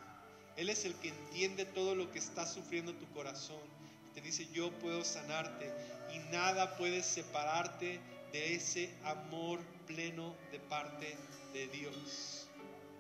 Él 0.55 0.69
es 0.69 0.86
el 0.86 0.93
que 0.95 1.09
entiende 1.09 1.65
todo 1.65 1.95
lo 1.95 2.12
que 2.12 2.19
está 2.19 2.45
sufriendo 2.45 2.93
tu 2.93 3.09
corazón. 3.13 3.62
Te 4.13 4.21
dice, 4.21 4.47
yo 4.53 4.71
puedo 4.79 5.03
sanarte 5.03 5.71
y 6.13 6.19
nada 6.31 6.77
puede 6.77 7.01
separarte 7.01 7.99
de 8.31 8.55
ese 8.55 8.93
amor 9.03 9.59
pleno 9.86 10.36
de 10.52 10.60
parte 10.60 11.17
de 11.54 11.67
Dios. 11.67 12.48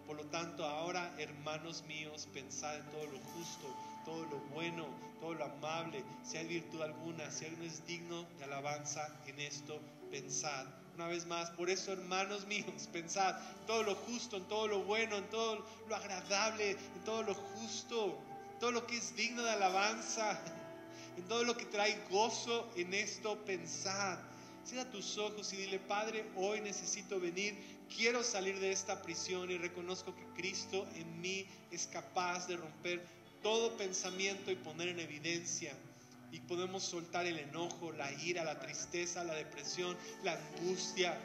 Por 0.05 0.17
lo 0.17 0.25
tanto, 0.25 0.65
ahora, 0.65 1.13
hermanos 1.17 1.83
míos, 1.87 2.27
pensad 2.33 2.75
en 2.75 2.85
todo 2.91 3.05
lo 3.05 3.19
justo, 3.19 3.75
todo 4.05 4.25
lo 4.25 4.37
bueno, 4.53 4.85
todo 5.19 5.33
lo 5.33 5.45
amable, 5.45 6.03
si 6.23 6.37
hay 6.37 6.47
virtud 6.47 6.81
alguna, 6.81 7.31
si 7.31 7.45
alguno 7.45 7.63
es 7.63 7.85
digno 7.87 8.25
de 8.37 8.43
alabanza 8.43 9.07
en 9.27 9.39
esto, 9.39 9.79
pensad. 10.11 10.65
Una 10.95 11.07
vez 11.07 11.25
más, 11.25 11.49
por 11.51 11.69
eso, 11.69 11.93
hermanos 11.93 12.45
míos, 12.45 12.89
pensad 12.91 13.35
en 13.61 13.65
todo 13.65 13.83
lo 13.83 13.95
justo, 13.95 14.37
en 14.37 14.43
todo 14.43 14.67
lo 14.67 14.83
bueno, 14.83 15.17
en 15.17 15.29
todo 15.29 15.65
lo 15.87 15.95
agradable, 15.95 16.71
en 16.71 17.03
todo 17.05 17.23
lo 17.23 17.33
justo, 17.33 18.19
todo 18.59 18.71
lo 18.71 18.85
que 18.85 18.97
es 18.97 19.15
digno 19.15 19.41
de 19.41 19.51
alabanza, 19.51 20.39
en 21.17 21.23
todo 21.27 21.43
lo 21.43 21.55
que 21.55 21.65
trae 21.65 21.97
gozo, 22.09 22.69
en 22.75 22.93
esto 22.93 23.37
pensad 23.45 24.19
Cierra 24.65 24.89
tus 24.89 25.17
ojos 25.17 25.51
y 25.53 25.57
dile, 25.57 25.79
Padre, 25.79 26.25
hoy 26.37 26.61
necesito 26.61 27.19
venir, 27.19 27.55
quiero 27.95 28.23
salir 28.23 28.59
de 28.59 28.71
esta 28.71 29.01
prisión 29.01 29.51
y 29.51 29.57
reconozco 29.57 30.15
que 30.15 30.25
Cristo 30.35 30.87
en 30.95 31.21
mí 31.21 31.45
es 31.69 31.87
capaz 31.87 32.47
de 32.47 32.55
romper 32.55 33.05
todo 33.41 33.75
pensamiento 33.75 34.51
y 34.51 34.55
poner 34.55 34.87
en 34.87 34.99
evidencia. 34.99 35.75
Y 36.31 36.39
podemos 36.39 36.81
soltar 36.83 37.27
el 37.27 37.37
enojo, 37.37 37.91
la 37.91 38.11
ira, 38.23 38.43
la 38.43 38.59
tristeza, 38.59 39.23
la 39.23 39.35
depresión, 39.35 39.95
la 40.23 40.33
angustia, 40.33 41.19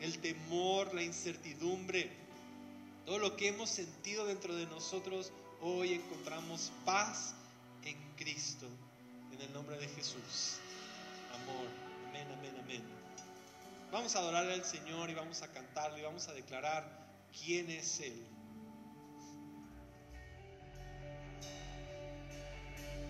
el 0.00 0.18
temor, 0.18 0.92
la 0.92 1.02
incertidumbre. 1.02 2.10
Todo 3.06 3.18
lo 3.18 3.36
que 3.36 3.48
hemos 3.48 3.70
sentido 3.70 4.26
dentro 4.26 4.54
de 4.54 4.66
nosotros, 4.66 5.32
hoy 5.62 5.94
encontramos 5.94 6.72
paz 6.84 7.34
en 7.84 7.96
Cristo. 8.16 8.66
En 9.32 9.40
el 9.40 9.52
nombre 9.54 9.78
de 9.78 9.88
Jesús. 9.88 10.58
Amor. 11.32 11.89
Amén, 12.20 12.36
amén, 12.38 12.54
amén. 12.62 12.82
Vamos 13.90 14.14
a 14.14 14.18
adorar 14.18 14.46
al 14.46 14.62
Señor 14.62 15.08
y 15.08 15.14
vamos 15.14 15.40
a 15.40 15.48
cantarle 15.48 16.00
y 16.00 16.02
vamos 16.02 16.28
a 16.28 16.34
declarar 16.34 16.84
quién 17.32 17.70
es 17.70 18.00
Él. 18.00 18.26